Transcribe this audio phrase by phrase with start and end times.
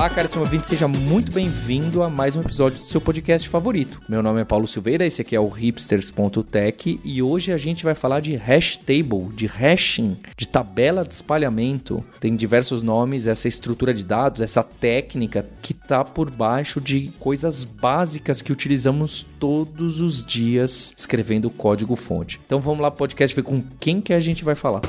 [0.00, 4.00] Olá, caríssimo ouvinte, seja muito bem-vindo a mais um episódio do seu podcast favorito.
[4.08, 7.94] Meu nome é Paulo Silveira, esse aqui é o hipsters.tech e hoje a gente vai
[7.94, 12.02] falar de hash table, de hashing, de tabela de espalhamento.
[12.18, 17.64] Tem diversos nomes, essa estrutura de dados, essa técnica que está por baixo de coisas
[17.66, 22.40] básicas que utilizamos todos os dias escrevendo código fonte.
[22.46, 24.80] Então vamos lá, podcast, ver com quem que a gente vai falar.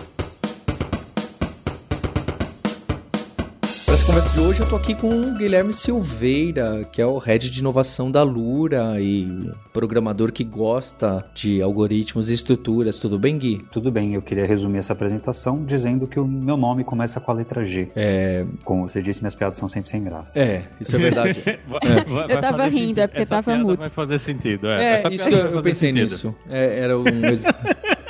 [4.12, 7.60] Conversa de hoje, eu tô aqui com o Guilherme Silveira, que é o head de
[7.62, 13.00] inovação da Lura e programador que gosta de algoritmos e estruturas.
[13.00, 13.66] Tudo bem, Gui?
[13.72, 17.36] Tudo bem, eu queria resumir essa apresentação dizendo que o meu nome começa com a
[17.36, 17.88] letra G.
[17.96, 18.46] É.
[18.66, 20.38] Como você disse, minhas piadas são sempre sem graça.
[20.38, 21.42] É, isso é verdade.
[21.48, 21.60] é.
[21.66, 23.00] Vai, vai eu tava rindo, sentido.
[23.00, 23.80] é porque Essa tava piada mudo.
[23.80, 24.84] Vai fazer sentido, é.
[24.84, 26.12] É, Essa isso piada que eu, vai eu fazer pensei sentido.
[26.12, 26.36] nisso.
[26.50, 27.04] É, era um.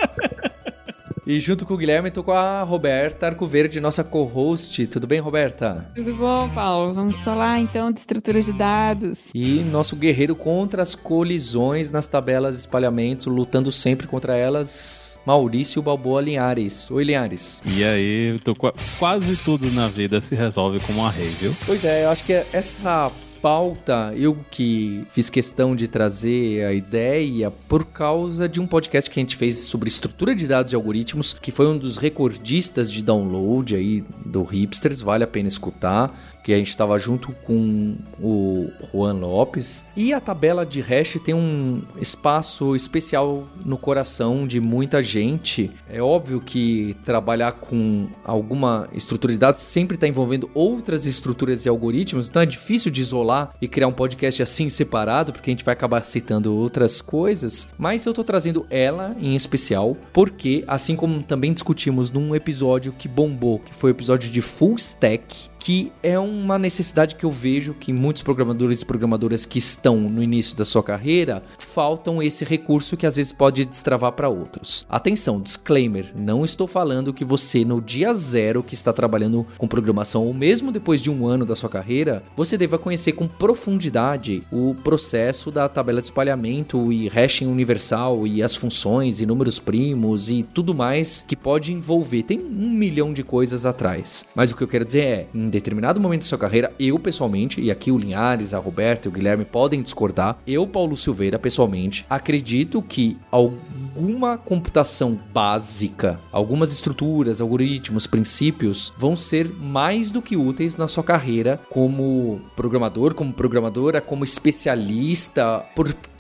[1.32, 4.86] E junto com o Guilherme, tô com a Roberta Arcoverde, nossa co-host.
[4.88, 5.90] Tudo bem, Roberta?
[5.96, 6.94] Tudo bom, Paulo?
[6.94, 9.30] Vamos falar então de estruturas de dados.
[9.34, 15.82] E nosso guerreiro contra as colisões nas tabelas de espalhamento, lutando sempre contra elas, Maurício
[15.82, 16.92] Balboa Linhares.
[16.92, 17.62] Oi, Linhares.
[17.66, 21.56] E aí, eu tô qua- quase tudo na vida se resolve com um array, viu?
[21.66, 23.10] Pois é, eu acho que essa
[23.42, 29.20] pauta, eu que fiz questão de trazer a ideia por causa de um podcast que
[29.20, 33.02] a gente fez sobre estrutura de dados e algoritmos, que foi um dos recordistas de
[33.02, 38.70] download aí do Hipsters, vale a pena escutar, que a gente estava junto com o
[38.92, 39.86] Juan Lopes.
[39.96, 45.72] E a tabela de hash tem um espaço especial no coração de muita gente.
[45.90, 51.70] É óbvio que trabalhar com alguma estrutura de dados sempre está envolvendo outras estruturas e
[51.70, 55.66] algoritmos, então é difícil de isolar e criar um podcast assim separado, porque a gente
[55.66, 57.70] vai acabar citando outras coisas.
[57.78, 63.08] Mas eu tô trazendo ela em especial, porque assim como também discutimos num episódio que
[63.08, 67.76] bombou, que foi o episódio de Full Stack, que é uma necessidade que eu vejo
[67.76, 72.98] que muitos programadores e programadoras que estão no início da sua carreira faltam esse recurso
[72.98, 74.88] que às vezes pode destravar para outros.
[74.90, 80.26] Atenção, disclaimer: não estou falando que você no dia zero que está trabalhando com programação
[80.26, 84.76] ou mesmo depois de um ano da sua carreira, você deva conhecer com profundidade o
[84.84, 90.42] processo da tabela de espalhamento e hashing universal e as funções e números primos e
[90.42, 92.24] tudo mais que pode envolver.
[92.24, 94.26] Tem um milhão de coisas atrás.
[94.34, 97.62] Mas o que eu quero dizer é, em determinado momento da sua carreira, eu pessoalmente,
[97.62, 102.06] e aqui o Linhares, a Roberta e o Guilherme podem discordar, eu, Paulo Silveira, pessoalmente,
[102.10, 110.78] acredito que alguma computação básica, algumas estruturas, algoritmos, princípios vão ser mais do que úteis
[110.78, 115.66] na sua carreira como programador, como programadora, como especialista,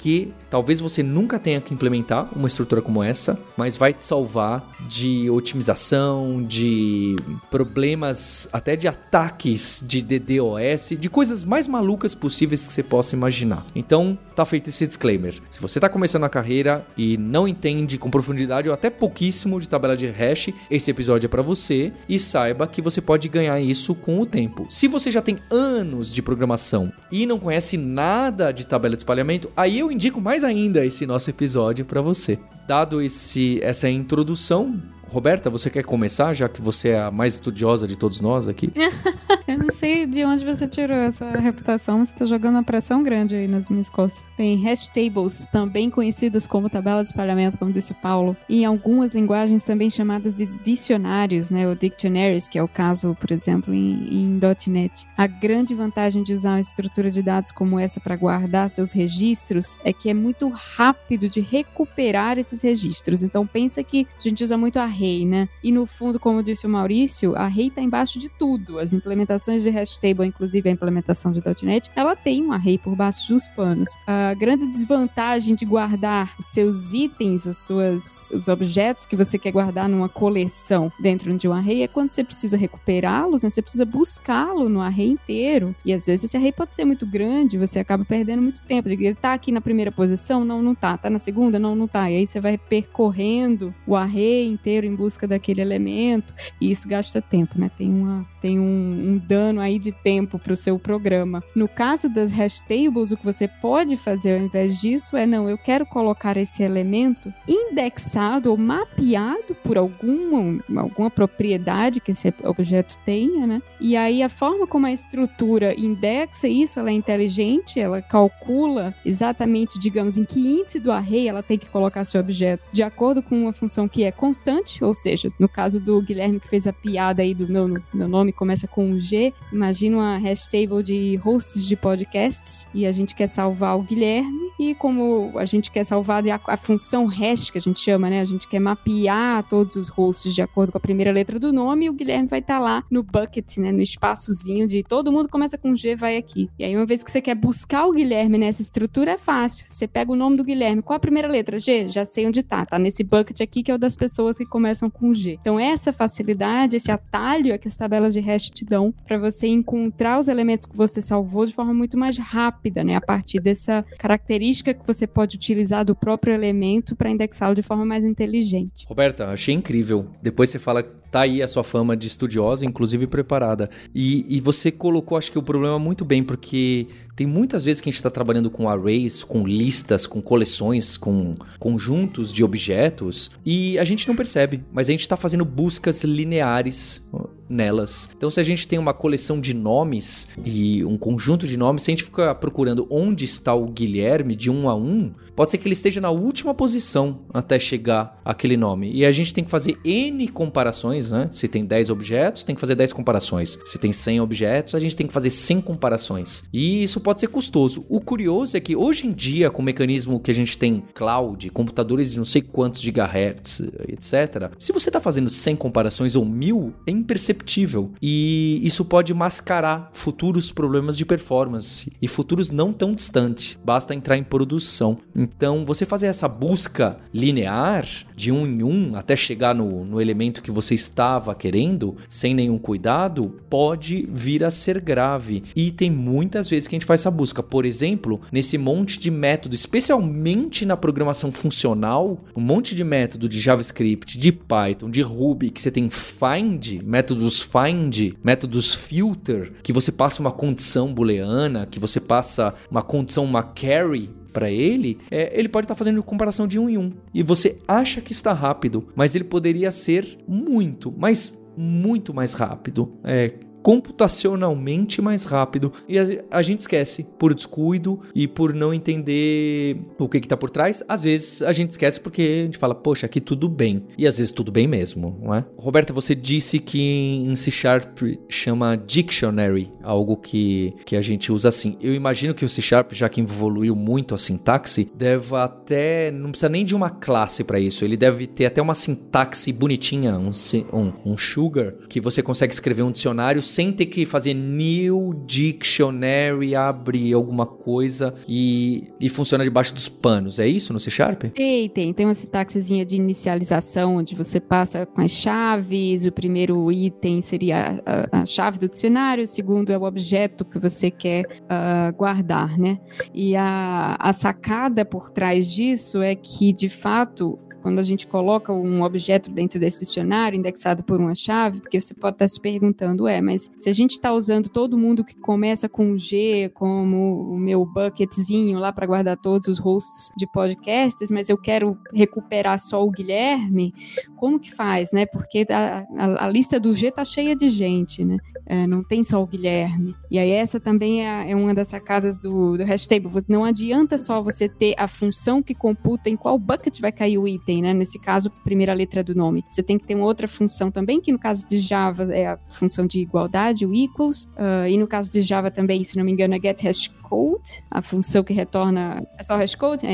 [0.02, 4.68] porque talvez você nunca tenha que implementar uma estrutura como essa, mas vai te salvar
[4.90, 7.16] de otimização, de
[7.52, 13.64] problemas, até de ataques de DDoS, de coisas mais malucas possíveis que você possa imaginar.
[13.76, 15.36] Então, tá feito esse disclaimer.
[15.52, 19.70] Se você tá começando a carreira e não entende com profundidade ou até pouquíssimo de
[19.70, 23.94] tabela de hash, esse episódio é para você e saiba que você pode ganhar isso
[23.94, 24.66] com o tempo.
[24.68, 29.52] Se você já tem anos de programação e não conhece nada de tabela de espalhamento,
[29.56, 32.40] aí eu indico mais ainda esse nosso episódio para você.
[32.68, 37.86] Dado esse essa introdução, Roberta, você quer começar, já que você é a mais estudiosa
[37.86, 38.72] de todos nós aqui?
[39.46, 43.36] Eu não sei de onde você tirou essa reputação, você tá jogando uma pressão grande
[43.36, 44.26] aí nas minhas costas.
[44.38, 48.66] Bem, hash tables, também conhecidas como tabela de espalhamento, como disse o Paulo, e em
[48.66, 53.74] algumas linguagens também chamadas de dicionários, né, ou dictionaries, que é o caso, por exemplo,
[53.74, 55.06] em, em .NET.
[55.18, 59.78] A grande vantagem de usar uma estrutura de dados como essa para guardar seus registros
[59.84, 63.24] é que é muito rápido de recuperar esses registros.
[63.24, 65.50] Então pensa que a gente usa muito array, né?
[65.64, 68.80] E no fundo, como disse o Maurício, a array está embaixo de tudo.
[68.80, 72.96] As implementações de hash table, inclusive a implementação de .NET, ela tem um array por
[72.96, 73.90] baixo dos panos.
[74.06, 79.52] A grande desvantagem de guardar os seus itens, as suas, os objetos que você quer
[79.52, 83.50] guardar numa coleção dentro de um array é quando você precisa recuperá-los, né?
[83.50, 85.76] Você precisa buscá-lo no array inteiro.
[85.84, 88.90] E às vezes esse array pode ser muito grande, você acaba perdendo muito tempo.
[88.90, 90.46] Ele tá aqui na primeira posição?
[90.46, 90.98] Não, não tá.
[90.98, 91.58] Tá na segunda?
[91.58, 92.10] Não, não tá.
[92.10, 97.22] E aí você vai percorrendo o array inteiro em busca daquele elemento, e isso gasta
[97.22, 97.72] tempo, né?
[97.78, 101.44] Tem, uma, tem um, um dano aí de tempo para o seu programa.
[101.56, 105.50] No caso das hash tables, o que você pode fazer ao invés disso é, não,
[105.50, 112.98] eu quero colocar esse elemento indexado ou mapeado por alguma, alguma propriedade que esse objeto
[113.06, 113.62] tenha, né?
[113.80, 119.78] E aí a forma como a estrutura indexa isso, ela é inteligente, ela calcula exatamente,
[119.78, 123.44] digamos, em que índice do array ela tem que colocar seu objeto, de acordo com
[123.44, 127.22] uma função que é constante, ou seja, no caso do Guilherme que fez a piada
[127.22, 131.66] aí do meu, meu nome começa com um G, imagina uma hash table de hosts
[131.66, 136.24] de podcasts e a gente quer salvar o Guilherme e como a gente quer salvar
[136.28, 138.22] a, a função hash que a gente chama, né?
[138.22, 141.86] A gente quer mapear todos os hosts de acordo com a primeira letra do nome
[141.86, 143.72] e o Guilherme vai estar tá lá no bucket, né?
[143.72, 146.50] No espaçozinho de todo mundo começa com G, vai aqui.
[146.58, 149.66] E aí uma vez que você quer buscar o Guilherme nessa estrutura é fácil.
[149.70, 151.60] Você pega o nome do Guilherme, qual a primeira letra?
[151.60, 151.88] G?
[151.90, 152.66] Já sei onde tá.
[152.66, 155.38] Tá nesse bucket aqui que é o das pessoas que começam com G.
[155.42, 159.48] Então essa facilidade, esse atalho é que as tabelas de hash te dão para você
[159.48, 162.96] encontrar os elementos que você salvou de forma muito mais rápida, né?
[162.96, 167.86] A partir dessa característica que você pode utilizar do próprio elemento para indexá-lo de forma
[167.86, 168.86] mais inteligente.
[168.88, 170.08] Roberta, achei incrível.
[170.22, 173.70] Depois você fala tá aí a sua fama de estudiosa, inclusive preparada.
[173.94, 176.88] E, e você colocou, acho que o problema muito bem, porque
[177.22, 181.36] tem muitas vezes que a gente está trabalhando com arrays, com listas, com coleções, com
[181.60, 187.08] conjuntos de objetos e a gente não percebe, mas a gente está fazendo buscas lineares
[187.52, 188.10] nelas.
[188.16, 191.92] Então, se a gente tem uma coleção de nomes e um conjunto de nomes, se
[191.92, 195.68] a gente ficar procurando onde está o Guilherme de um a um, pode ser que
[195.68, 198.92] ele esteja na última posição até chegar aquele nome.
[198.92, 201.28] E a gente tem que fazer N comparações, né?
[201.32, 203.60] Se tem 10 objetos, tem que fazer 10 comparações.
[203.66, 206.44] Se tem 100 objetos, a gente tem que fazer 100 comparações.
[206.54, 207.86] E isso pode ser custoso.
[207.90, 211.50] O curioso é que hoje em dia, com o mecanismo que a gente tem cloud,
[211.50, 216.74] computadores de não sei quantos gigahertz, etc., se você está fazendo 100 comparações ou mil,
[216.88, 217.92] é imperceptível perceptível.
[218.02, 223.58] E isso pode mascarar futuros problemas de performance e futuros não tão distantes.
[223.64, 224.98] Basta entrar em produção.
[225.16, 227.86] Então, você fazer essa busca linear
[228.16, 232.58] de um em um até chegar no, no elemento que você estava querendo, sem nenhum
[232.58, 235.44] cuidado, pode vir a ser grave.
[235.56, 237.42] E tem muitas vezes que a gente faz essa busca.
[237.42, 243.40] Por exemplo, nesse monte de método, especialmente na programação funcional, um monte de método de
[243.40, 249.92] JavaScript, de Python, de Ruby, que você tem find, métodos find, métodos filter, que você
[249.92, 255.50] passa uma condição booleana, que você passa uma condição, uma carry para ele, é, ele
[255.50, 256.92] pode estar tá fazendo comparação de um em um.
[257.14, 262.98] E você acha que está rápido, mas ele poderia ser muito, mas muito mais rápido.
[263.04, 269.78] É, computacionalmente mais rápido e a, a, gente esquece por descuido e por não entender
[269.98, 270.84] o que está por trás.
[270.88, 273.84] Às vezes a gente esquece porque a gente fala, poxa, aqui tudo bem.
[273.98, 275.46] E às vezes tudo bem mesmo, não é?
[275.58, 278.00] Roberta, você disse que em C Sharp
[278.30, 281.78] chama dictionary, algo que, que a gente usa assim.
[281.82, 286.12] Eu imagino que o C Sharp, já que evoluiu muito a sintaxe, deve até.
[286.12, 287.86] não precisa nem de uma classe para isso.
[287.86, 290.32] Ele deve ter até uma sintaxe bonitinha, um,
[290.74, 296.56] um, um sugar, que você consegue escrever um dicionário sem ter que fazer new dictionary,
[296.56, 300.40] abrir alguma coisa e, e funciona debaixo dos panos.
[300.40, 301.24] É isso no C Sharp?
[301.34, 301.94] Tem, tem.
[301.94, 306.06] Tem uma sintaxezinha de inicialização onde você passa com as chaves.
[306.06, 310.60] O primeiro item seria a, a chave do dicionário, o segundo é o objeto que
[310.60, 312.80] você quer uh, guardar, né?
[313.14, 318.52] E a, a sacada por trás disso é que, de fato, quando a gente coloca
[318.52, 323.08] um objeto dentro desse dicionário indexado por uma chave, porque você pode estar se perguntando,
[323.08, 327.38] é, mas se a gente está usando todo mundo que começa com G, como o
[327.38, 332.84] meu bucketzinho lá para guardar todos os hosts de podcasts, mas eu quero recuperar só
[332.84, 333.74] o Guilherme,
[334.18, 335.06] como que faz, né?
[335.06, 338.18] Porque a, a, a lista do G tá cheia de gente, né?
[338.46, 339.96] É, não tem só o Guilherme.
[340.10, 343.08] E aí essa também é, é uma das sacadas do, do hashtag.
[343.28, 347.28] Não adianta só você ter a função que computa em qual bucket vai cair o
[347.28, 347.74] item né?
[347.74, 349.44] Nesse caso, primeira letra do nome.
[349.50, 352.38] Você tem que ter uma outra função também, que no caso de Java é a
[352.52, 356.12] função de igualdade, o equals, uh, e no caso de Java também, se não me
[356.12, 359.92] engano, é get hash code, a função que retorna, é só hashcode, é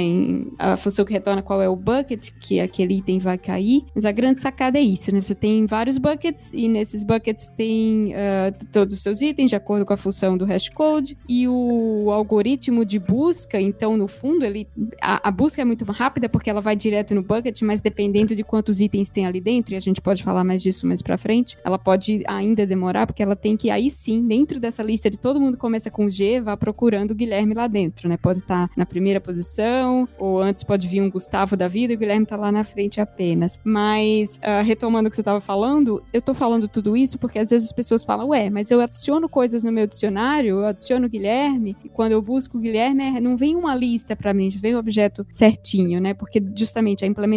[0.60, 3.84] a função que retorna qual é o bucket que aquele item vai cair.
[3.96, 5.20] Mas a grande sacada é isso, né?
[5.20, 9.84] Você tem vários buckets e nesses buckets tem uh, todos os seus itens de acordo
[9.84, 14.68] com a função do hashcode e o algoritmo de busca, então no fundo ele
[15.02, 18.44] a, a busca é muito rápida porque ela vai direto no bucket, mas dependendo de
[18.44, 21.58] quantos itens tem ali dentro, e a gente pode falar mais disso mais para frente,
[21.64, 25.40] ela pode ainda demorar porque ela tem que aí sim, dentro dessa lista de todo
[25.40, 28.18] mundo começa com G, vá procurando o Guilherme lá dentro, né?
[28.18, 32.00] Pode estar na primeira posição, ou antes pode vir um Gustavo da vida e o
[32.00, 33.60] Guilherme tá lá na frente apenas.
[33.64, 37.50] Mas, uh, retomando o que você estava falando, eu tô falando tudo isso porque às
[37.50, 41.76] vezes as pessoas falam, ué, mas eu adiciono coisas no meu dicionário, eu adiciono Guilherme,
[41.84, 44.80] e quando eu busco o Guilherme, é, não vem uma lista para mim, vem o
[44.80, 46.14] objeto certinho, né?
[46.14, 47.37] Porque justamente a implementação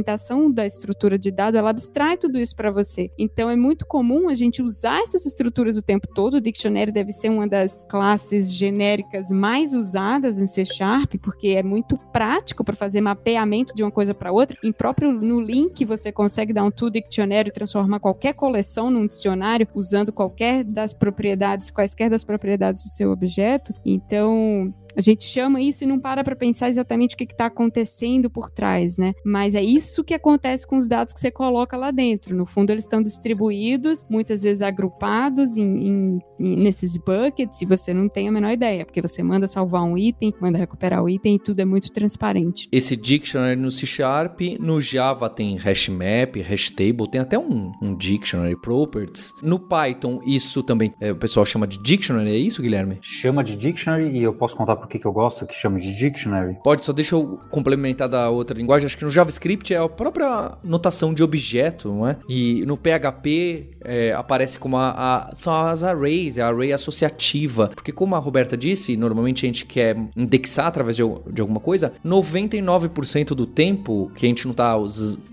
[0.50, 3.11] da estrutura de dado, ela abstrai tudo isso para você.
[3.19, 6.35] Então é muito comum a gente usar essas estruturas o tempo todo.
[6.35, 11.62] O dictionary deve ser uma das classes genéricas mais usadas em C Sharp, porque é
[11.62, 14.57] muito prático para fazer mapeamento de uma coisa para outra.
[14.62, 19.07] Em próprio no link você consegue dar um to dictionary e transformar qualquer coleção num
[19.07, 23.73] dicionário usando qualquer das propriedades, quaisquer das propriedades do seu objeto.
[23.85, 28.30] Então, a gente chama isso e não para para pensar exatamente o que está acontecendo
[28.30, 29.12] por trás, né?
[29.25, 32.35] Mas é isso que acontece com os dados que você coloca lá dentro.
[32.35, 38.09] No fundo, eles estão distribuídos, muitas vezes agrupados em, em, nesses buckets, e você não
[38.09, 41.38] tem a menor ideia, porque você manda salvar um item, manda recuperar o item e
[41.38, 42.68] tudo é muito transparente.
[42.73, 48.56] Esse dictionary no C Sharp, no Java tem hashmap, hashtable, tem até um, um dictionary
[48.56, 49.32] properties.
[49.42, 52.99] No Python, isso também é, o pessoal chama de dictionary, é isso, Guilherme?
[53.02, 55.94] Chama de dictionary e eu posso contar por que, que eu gosto, que chama de
[55.94, 56.56] dictionary?
[56.62, 58.87] Pode, só deixa eu complementar da outra linguagem.
[58.87, 62.16] Acho que no JavaScript é a própria notação de objeto, não é?
[62.28, 67.69] E no PHP é, aparece como a, a, são as arrays, é a array associativa.
[67.75, 71.93] Porque como a Roberta disse, normalmente a gente quer indexar através de, de alguma coisa,
[72.05, 74.77] 99% do tempo que a gente não está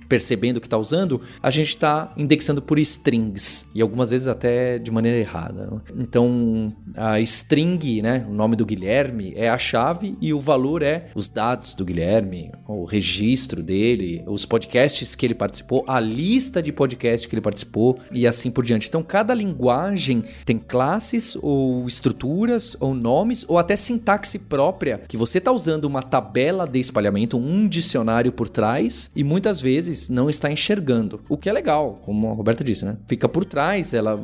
[0.08, 4.92] percebendo que está usando, a gente está indexando por strings e algumas vezes até de
[4.92, 5.68] maneira errada.
[5.68, 5.78] Né?
[5.98, 11.08] Então, a string, né, o nome do Guilherme é a chave e o valor é
[11.16, 16.72] os dados do Guilherme, o registro dele, os podcasts que ele participou, a lista de
[16.72, 18.88] podcasts que ele participou e assim por diante.
[18.88, 25.38] Então, cada linguagem tem classes ou estruturas ou nomes ou até sintaxe própria que você
[25.38, 30.52] está usando uma tabela de espalhamento, um dicionário por trás e muitas vezes não está
[30.52, 31.22] enxergando.
[31.30, 32.98] O que é legal, como a Roberta disse, né?
[33.08, 34.20] Fica por trás, ela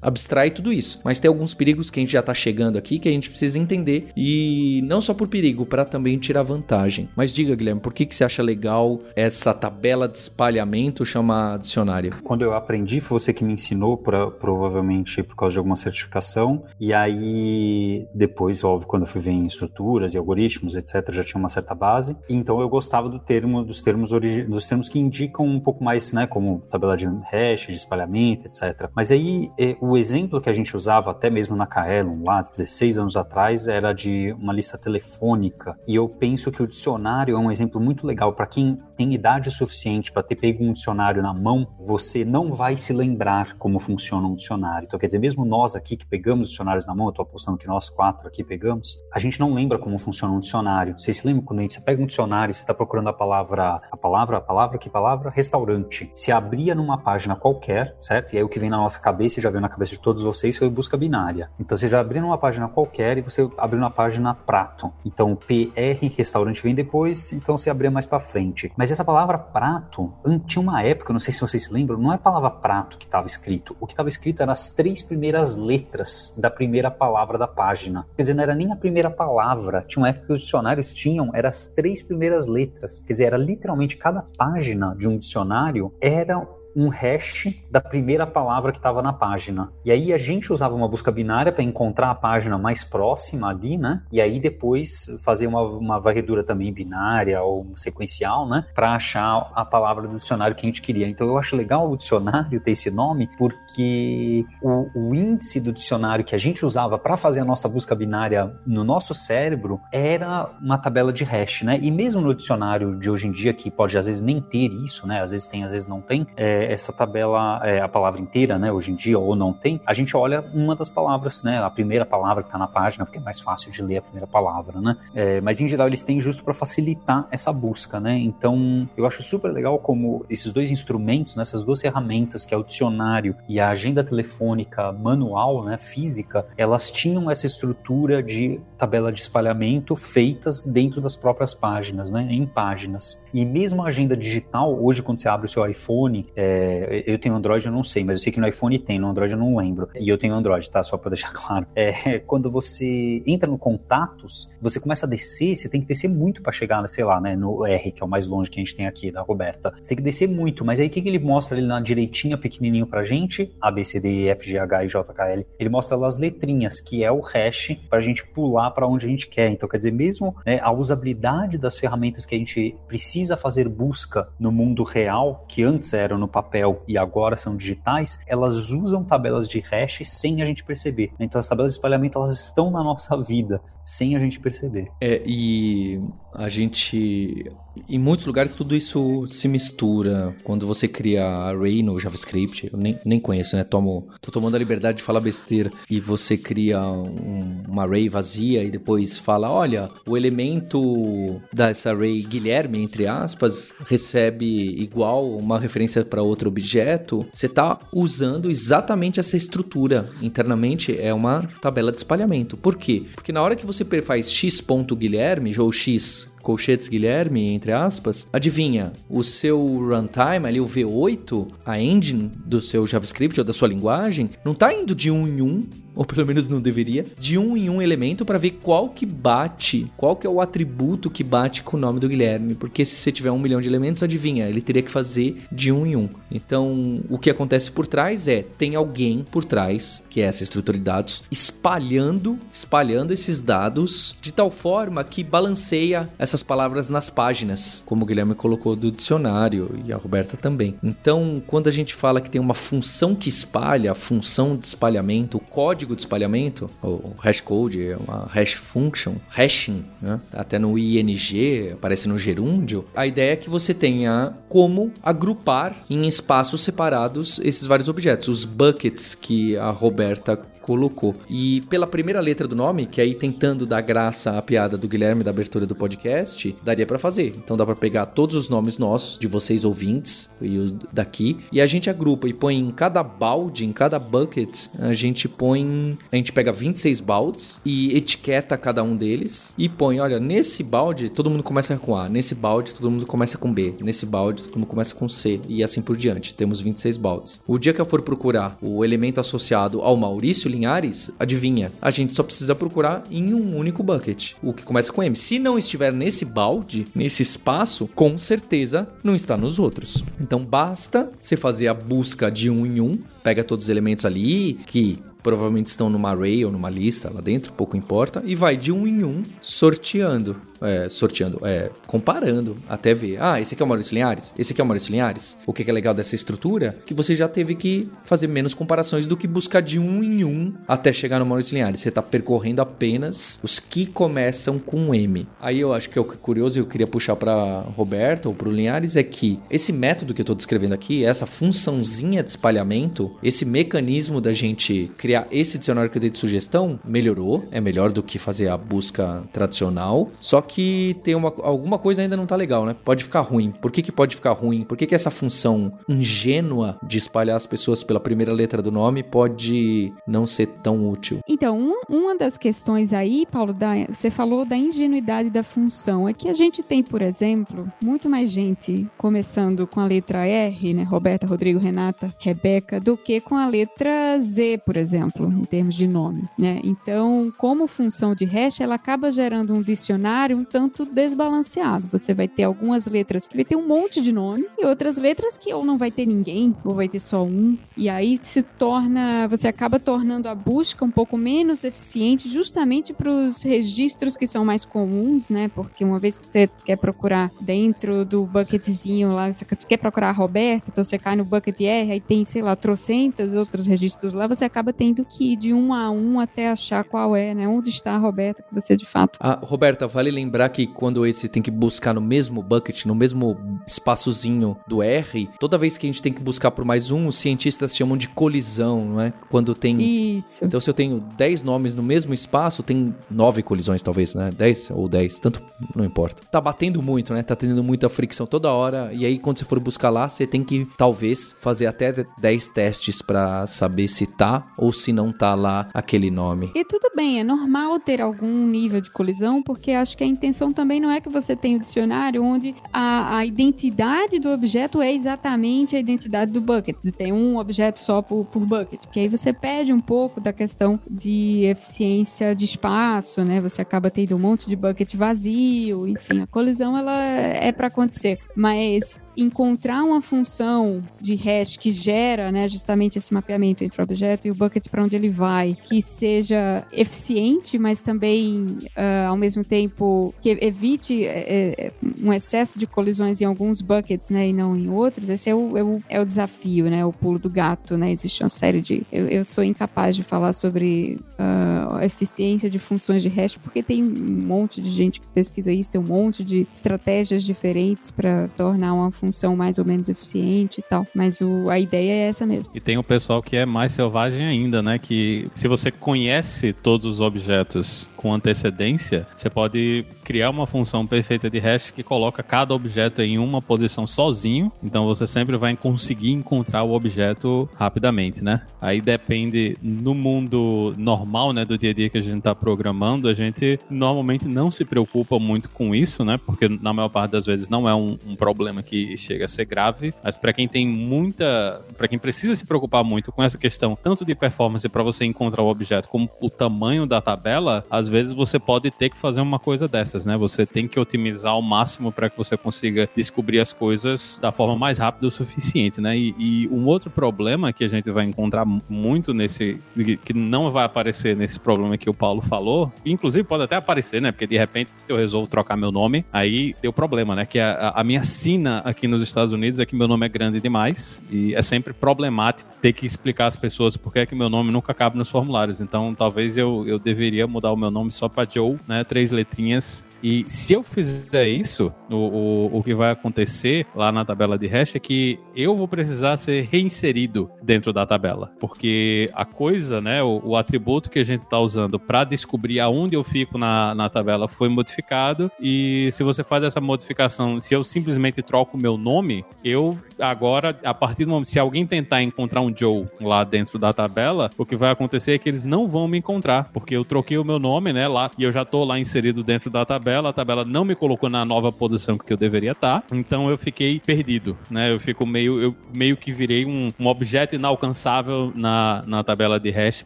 [0.00, 1.00] abstrai tudo isso.
[1.04, 3.58] Mas tem alguns perigos que a gente já está chegando aqui que a gente precisa
[3.58, 7.08] entender e não só por perigo, para também tirar vantagem.
[7.16, 12.12] Mas diga, Guilherme, por que, que você acha legal essa tabela de espalhamento chamar dicionário?
[12.22, 16.64] Quando eu aprendi, foi você que me ensinou, pra, provavelmente por causa de alguma certificação.
[16.80, 21.38] E aí, depois, óbvio, quando eu fui ver em estruturas e algoritmos, etc., já tinha
[21.38, 22.16] uma certa base.
[22.28, 26.26] Então eu gostava do termo, dos termos, dos termos que indicam um pouco mais, né,
[26.26, 28.90] como tabela de hash, de espalhamento, etc.
[28.94, 32.98] Mas aí é, o exemplo que a gente usava até mesmo na Kaelon, lá 16
[32.98, 35.78] anos atrás, era de uma lista telefônica.
[35.86, 39.50] E eu penso que o dicionário é um exemplo muito legal para quem tem idade
[39.50, 44.26] suficiente para ter pego um dicionário na mão, você não vai se lembrar como funciona
[44.26, 44.86] um dicionário.
[44.86, 47.66] Então, quer dizer, mesmo nós aqui que pegamos dicionários na mão, eu estou apostando que
[47.66, 50.98] nós quatro aqui pegamos, a gente não lembra como funciona um dicionário.
[50.98, 53.96] Vocês se lembram quando a gente pega um dicionário você está procurando a palavra, a
[53.96, 55.05] palavra, a palavra, que palavra?
[55.06, 58.32] Palavra restaurante se abria numa página qualquer, certo?
[58.32, 60.20] E aí o que vem na nossa cabeça e já veio na cabeça de todos
[60.20, 61.48] vocês foi busca binária.
[61.60, 64.92] Então você já abriu numa página qualquer e você abriu na página prato.
[65.04, 68.72] Então PR restaurante vem depois, então você abria mais para frente.
[68.76, 70.12] Mas essa palavra prato,
[70.44, 73.04] tinha uma época, não sei se vocês se lembram, não é a palavra prato que
[73.04, 73.76] estava escrito.
[73.78, 78.04] O que estava escrito eram as três primeiras letras da primeira palavra da página.
[78.16, 79.84] Quer dizer, não era nem a primeira palavra.
[79.86, 82.98] Tinha uma época que os dicionários tinham, eram as três primeiras letras.
[82.98, 86.46] Quer dizer, era literalmente cada página de um dicionário era
[86.76, 89.72] um hash da primeira palavra que estava na página.
[89.82, 93.78] E aí a gente usava uma busca binária para encontrar a página mais próxima ali,
[93.78, 94.02] né?
[94.12, 98.66] E aí depois fazer uma, uma varredura também binária ou sequencial, né?
[98.74, 101.08] Para achar a palavra do dicionário que a gente queria.
[101.08, 106.24] Então eu acho legal o dicionário ter esse nome porque o, o índice do dicionário
[106.24, 110.76] que a gente usava para fazer a nossa busca binária no nosso cérebro era uma
[110.76, 111.78] tabela de hash, né?
[111.80, 115.06] E mesmo no dicionário de hoje em dia, que pode às vezes nem ter isso,
[115.06, 115.22] né?
[115.22, 118.72] Às vezes tem, às vezes não tem, é, essa tabela, é, a palavra inteira, né,
[118.72, 122.04] hoje em dia, ou não tem, a gente olha uma das palavras, né, a primeira
[122.04, 124.96] palavra que está na página, porque é mais fácil de ler a primeira palavra, né,
[125.14, 129.22] é, mas em geral eles têm justo para facilitar essa busca, né, então eu acho
[129.22, 133.60] super legal como esses dois instrumentos, né, essas duas ferramentas, que é o dicionário e
[133.60, 140.64] a agenda telefônica manual, né, física, elas tinham essa estrutura de tabela de espalhamento feitas
[140.64, 143.24] dentro das próprias páginas, né, em páginas.
[143.32, 147.18] E mesmo a agenda digital, hoje quando você abre o seu iPhone, é, É, eu
[147.18, 149.38] tenho Android, eu não sei, mas eu sei que no iPhone tem, no Android eu
[149.38, 149.88] não lembro.
[149.94, 150.82] E eu tenho Android, tá?
[150.82, 151.66] Só pra deixar claro.
[151.74, 156.42] É, quando você entra no contatos, você começa a descer, você tem que descer muito
[156.42, 158.74] para chegar, sei lá, né, no R, que é o mais longe que a gente
[158.74, 159.74] tem aqui, da Roberta.
[159.82, 162.38] Você tem que descer muito, mas aí o que, que ele mostra ali na direitinha,
[162.38, 163.54] pequenininho pra gente?
[163.60, 165.46] A, B, C, D, E, F, G, H, I, J, K, L.
[165.58, 169.08] Ele mostra lá as letrinhas, que é o hash pra gente pular para onde a
[169.08, 169.50] gente quer.
[169.50, 174.28] Então, quer dizer, mesmo né, a usabilidade das ferramentas que a gente precisa fazer busca
[174.38, 179.48] no mundo real, que antes eram no papel e agora são digitais, elas usam tabelas
[179.48, 181.10] de hash sem a gente perceber.
[181.18, 184.90] Então, as tabelas de espalhamento elas estão na nossa vida sem a gente perceber.
[185.00, 185.98] É, e
[186.34, 187.48] a gente.
[187.88, 190.34] Em muitos lugares tudo isso se mistura.
[190.44, 193.64] Quando você cria array no JavaScript, eu nem, nem conheço, né?
[193.64, 195.70] Tomo, tô tomando a liberdade de falar besteira.
[195.88, 202.22] E você cria um, uma array vazia e depois fala: olha, o elemento dessa array
[202.22, 204.46] Guilherme, entre aspas, recebe
[204.80, 207.26] igual uma referência para outro objeto.
[207.32, 210.08] Você está usando exatamente essa estrutura.
[210.20, 212.56] Internamente é uma tabela de espalhamento.
[212.56, 213.04] Por quê?
[213.14, 219.24] Porque na hora que você faz x.guilherme ou x colchetes Guilherme, entre aspas, adivinha, o
[219.24, 224.52] seu runtime ali, o V8, a engine do seu JavaScript ou da sua linguagem, não
[224.52, 225.64] está indo de um em um,
[225.96, 229.90] ou pelo menos não deveria, de um em um elemento para ver qual que bate,
[229.96, 233.10] qual que é o atributo que bate com o nome do Guilherme, porque se você
[233.10, 236.08] tiver um milhão de elementos, adivinha, ele teria que fazer de um em um.
[236.30, 240.76] Então, o que acontece por trás é, tem alguém por trás, que é essa estrutura
[240.76, 247.82] de dados, espalhando, espalhando esses dados de tal forma que balanceia essas palavras nas páginas,
[247.86, 250.74] como o Guilherme colocou do dicionário e a Roberta também.
[250.82, 255.36] Então, quando a gente fala que tem uma função que espalha, a função de espalhamento,
[255.36, 260.20] o código de espalhamento, o hashcode, é uma hash function, hashing, né?
[260.32, 266.06] até no ING, aparece no gerúndio, a ideia é que você tenha como agrupar em
[266.06, 271.14] espaços separados esses vários objetos, os buckets que a Roberta colocou.
[271.30, 275.22] E pela primeira letra do nome, que aí tentando dar graça à piada do Guilherme
[275.22, 277.34] da abertura do podcast, daria para fazer.
[277.36, 281.60] Então dá para pegar todos os nomes nossos, de vocês ouvintes e os daqui, e
[281.60, 285.96] a gente agrupa e põe em cada balde, em cada bucket, a gente põe.
[286.10, 291.08] A gente pega 26 baldes e etiqueta cada um deles e põe: olha, nesse balde
[291.08, 294.56] todo mundo começa com A, nesse balde todo mundo começa com B, nesse balde todo
[294.56, 296.34] mundo começa com C e assim por diante.
[296.34, 297.40] Temos 26 baldes.
[297.46, 301.72] O dia que eu for procurar o elemento associado ao Maurício Linhares, adivinha?
[301.80, 305.14] A gente só precisa procurar em um único bucket, o que começa com M.
[305.14, 310.02] Se não estiver nesse balde, nesse espaço, com certeza não está nos outros.
[310.20, 314.54] Então basta você fazer a busca de um em um, pega todos os elementos ali
[314.66, 318.70] que provavelmente estão numa array ou numa lista lá dentro, pouco importa, e vai de
[318.70, 323.18] um em um sorteando é, sorteando, é, comparando até ver.
[323.20, 325.36] Ah, esse aqui é o Maurício Linhares, esse aqui é o Maurício Linhares.
[325.46, 326.78] O que é legal dessa estrutura?
[326.86, 330.54] Que você já teve que fazer menos comparações do que buscar de um em um
[330.66, 331.80] até chegar no Maurício Linhares.
[331.80, 335.26] Você está percorrendo apenas os que começam com M.
[335.40, 338.26] Aí eu acho que é o que é curioso e eu queria puxar para Roberto
[338.26, 342.22] ou para o Linhares é que esse método que eu estou descrevendo aqui, essa funçãozinha
[342.22, 347.44] de espalhamento, esse mecanismo da gente criar esse dicionário que eu dei de sugestão, melhorou,
[347.50, 350.10] é melhor do que fazer a busca tradicional.
[350.20, 352.74] Só que tem uma, alguma coisa ainda não tá legal, né?
[352.84, 353.50] Pode ficar ruim.
[353.50, 354.64] Por que, que pode ficar ruim?
[354.64, 359.02] Por que, que essa função ingênua de espalhar as pessoas pela primeira letra do nome
[359.02, 361.20] pode não ser tão útil?
[361.28, 366.08] Então, um, uma das questões aí, Paulo, da, você falou da ingenuidade da função.
[366.08, 370.74] É que a gente tem, por exemplo, muito mais gente começando com a letra R,
[370.74, 370.82] né?
[370.82, 375.86] Roberta, Rodrigo, Renata, Rebeca, do que com a letra Z, por exemplo, em termos de
[375.86, 376.60] nome, né?
[376.64, 381.86] Então, como função de hash, ela acaba gerando um dicionário um tanto desbalanceado.
[381.90, 385.38] Você vai ter algumas letras que vai ter um monte de nome e outras letras
[385.38, 387.56] que ou não vai ter ninguém ou vai ter só um.
[387.76, 393.10] E aí se torna, você acaba tornando a busca um pouco menos eficiente justamente para
[393.10, 395.48] os registros que são mais comuns, né?
[395.48, 400.12] Porque uma vez que você quer procurar dentro do bucketzinho lá, você quer procurar a
[400.12, 404.26] Roberta, então você cai no bucket R, aí tem, sei lá, trocentas outros registros lá,
[404.26, 407.46] você acaba tendo que ir de um a um até achar qual é, né?
[407.46, 409.18] Onde está a Roberta que você de fato.
[409.20, 413.60] Ah, Roberta, vale lembrar que quando esse tem que buscar no mesmo bucket, no mesmo
[413.66, 417.16] espaçozinho do R, toda vez que a gente tem que buscar por mais um, os
[417.16, 419.12] cientistas chamam de colisão, não é?
[419.28, 419.76] Quando tem.
[419.80, 420.44] Isso.
[420.44, 424.30] Então, se eu tenho 10 nomes no mesmo espaço, tem 9 colisões, talvez, né?
[424.36, 425.42] 10 ou 10, tanto
[425.74, 426.22] não importa.
[426.30, 427.22] Tá batendo muito, né?
[427.22, 428.90] Tá tendo muita fricção toda hora.
[428.92, 433.02] E aí, quando você for buscar lá, você tem que, talvez, fazer até 10 testes
[433.02, 436.50] para saber se tá ou se não tá lá aquele nome.
[436.54, 440.52] E tudo bem, é normal ter algum nível de colisão, porque acho que a intenção
[440.52, 444.92] também não é que você tenha um dicionário onde a, a identidade do objeto é
[444.92, 446.76] exatamente a identidade do bucket.
[446.96, 450.78] Tem um objeto só por, por bucket, porque aí você perde um pouco da questão
[450.88, 453.40] de eficiência de espaço, né?
[453.40, 458.18] Você acaba tendo um monte de bucket vazio, enfim, a colisão ela é para acontecer,
[458.34, 464.28] mas encontrar uma função de hash que gera né, justamente esse mapeamento entre o objeto
[464.28, 469.44] e o bucket para onde ele vai, que seja eficiente, mas também, uh, ao mesmo
[469.44, 474.68] tempo, que evite é, um excesso de colisões em alguns buckets né, e não em
[474.68, 477.76] outros, esse é o, é o, é o desafio, né, o pulo do gato.
[477.76, 477.92] Né?
[477.92, 478.82] Existe uma série de.
[478.92, 483.82] Eu, eu sou incapaz de falar sobre uh, eficiência de funções de hash, porque tem
[483.82, 488.74] um monte de gente que pesquisa isso, tem um monte de estratégias diferentes para tornar
[488.74, 490.86] uma função função mais ou menos eficiente e tal.
[490.94, 492.52] Mas o, a ideia é essa mesmo.
[492.54, 494.78] E tem o pessoal que é mais selvagem ainda, né?
[494.78, 501.30] Que se você conhece todos os objetos com antecedência, você pode criar uma função perfeita
[501.30, 504.50] de hash que coloca cada objeto em uma posição sozinho.
[504.62, 508.42] Então você sempre vai conseguir encontrar o objeto rapidamente, né?
[508.60, 513.08] Aí depende no mundo normal, né, do dia a dia que a gente está programando,
[513.08, 516.18] a gente normalmente não se preocupa muito com isso, né?
[516.18, 519.44] Porque na maior parte das vezes não é um, um problema que chega a ser
[519.44, 523.76] grave, mas para quem tem muita, para quem precisa se preocupar muito com essa questão
[523.76, 528.12] tanto de performance para você encontrar o objeto como o tamanho da tabela, às vezes
[528.12, 530.16] você pode ter que fazer uma coisa dessas, né?
[530.16, 534.56] Você tem que otimizar ao máximo para que você consiga descobrir as coisas da forma
[534.56, 535.96] mais rápida o suficiente, né?
[535.96, 539.60] E, e, um outro problema que a gente vai encontrar muito nesse
[540.04, 544.12] que não vai aparecer nesse problema que o Paulo falou, inclusive pode até aparecer, né?
[544.12, 547.26] Porque de repente eu resolvo trocar meu nome, aí deu problema, né?
[547.26, 550.08] Que a, a minha sina aqui no nos Estados Unidos é que meu nome é
[550.08, 554.14] grande demais e é sempre problemático ter que explicar às pessoas por que é que
[554.14, 555.60] meu nome nunca cabe nos formulários.
[555.60, 558.82] Então, talvez eu, eu deveria mudar o meu nome só para Joe, né?
[558.84, 564.04] Três letrinhas e se eu fizer isso, o, o, o, que vai acontecer lá na
[564.04, 568.30] tabela de hash é que eu vou precisar ser reinserido dentro da tabela.
[568.38, 572.94] Porque a coisa, né, o, o atributo que a gente está usando para descobrir aonde
[572.94, 575.28] eu fico na, na tabela foi modificado.
[575.40, 580.56] E se você faz essa modificação, se eu simplesmente troco o meu nome, eu agora,
[580.62, 584.46] a partir do momento, se alguém tentar encontrar um Joe lá dentro da tabela, o
[584.46, 587.40] que vai acontecer é que eles não vão me encontrar, porque eu troquei o meu
[587.40, 590.44] nome, né, lá, e eu já tô lá inserido dentro da tabela tabela, a tabela
[590.44, 594.72] não me colocou na nova posição que eu deveria estar, então eu fiquei perdido, né?
[594.72, 599.50] Eu fico meio, eu meio que virei um, um objeto inalcançável na, na tabela de
[599.50, 599.84] hash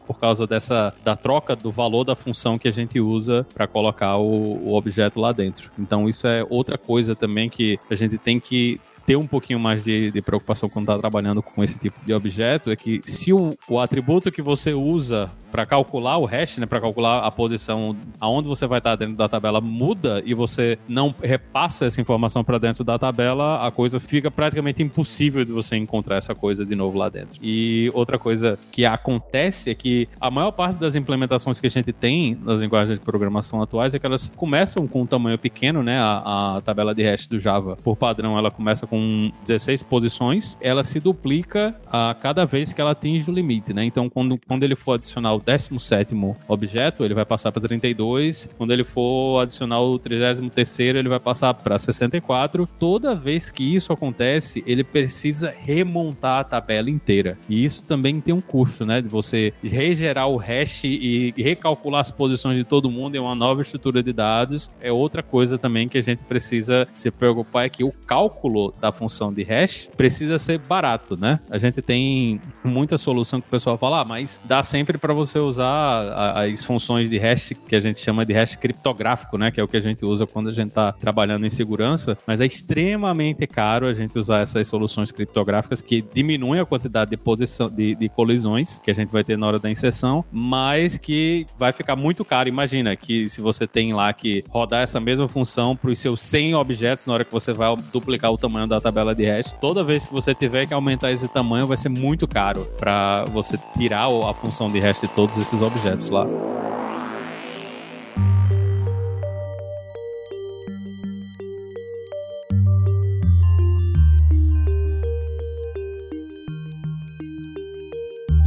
[0.07, 4.17] por causa dessa da troca do valor da função que a gente usa para colocar
[4.17, 5.71] o, o objeto lá dentro.
[5.79, 9.85] Então isso é outra coisa também que a gente tem que ter um pouquinho mais
[9.85, 13.57] de, de preocupação quando está trabalhando com esse tipo de objeto é que se o,
[13.69, 18.49] o atributo que você usa para calcular o hash, né, para calcular a posição aonde
[18.49, 22.59] você vai estar tá dentro da tabela muda e você não repassa essa informação para
[22.59, 26.97] dentro da tabela, a coisa fica praticamente impossível de você encontrar essa coisa de novo
[26.97, 27.39] lá dentro.
[27.43, 31.93] E outra coisa que acontece é que a maior parte das implementações que a gente
[31.93, 35.99] tem nas linguagens de programação atuais é que elas começam com um tamanho pequeno, né?
[35.99, 40.59] A, a tabela de hash do Java, por padrão, ela começa com com 16 posições,
[40.61, 43.85] ela se duplica a cada vez que ela atinge o limite, né?
[43.85, 46.15] Então, quando, quando ele for adicionar o 17
[46.47, 48.51] objeto, ele vai passar para 32.
[48.59, 52.69] Quando ele for adicionar o 33, ele vai passar para 64.
[52.79, 57.39] Toda vez que isso acontece, ele precisa remontar a tabela inteira.
[57.49, 59.01] E isso também tem um custo, né?
[59.01, 63.63] De você regerar o hash e recalcular as posições de todo mundo em uma nova
[63.63, 64.71] estrutura de dados.
[64.81, 68.93] É outra coisa também que a gente precisa se preocupar, é que o cálculo da
[68.93, 71.39] função de hash precisa ser barato, né?
[71.51, 75.39] A gente tem muita solução que o pessoal fala, ah, mas dá sempre para você
[75.39, 79.51] usar as funções de hash que a gente chama de hash criptográfico, né?
[79.51, 82.41] Que é o que a gente usa quando a gente está trabalhando em segurança, mas
[82.41, 87.69] é extremamente caro a gente usar essas soluções criptográficas que diminuem a quantidade de posição
[87.69, 91.73] de, de colisões que a gente vai ter na hora da inserção, mas que vai
[91.73, 92.49] ficar muito caro.
[92.49, 96.55] Imagina que se você tem lá que rodar essa mesma função para os seus 100
[96.55, 99.53] objetos na hora que você vai duplicar o tamanho da tabela de hash.
[99.61, 103.59] Toda vez que você tiver que aumentar esse tamanho, vai ser muito caro para você
[103.77, 106.27] tirar a função de hash de todos esses objetos lá.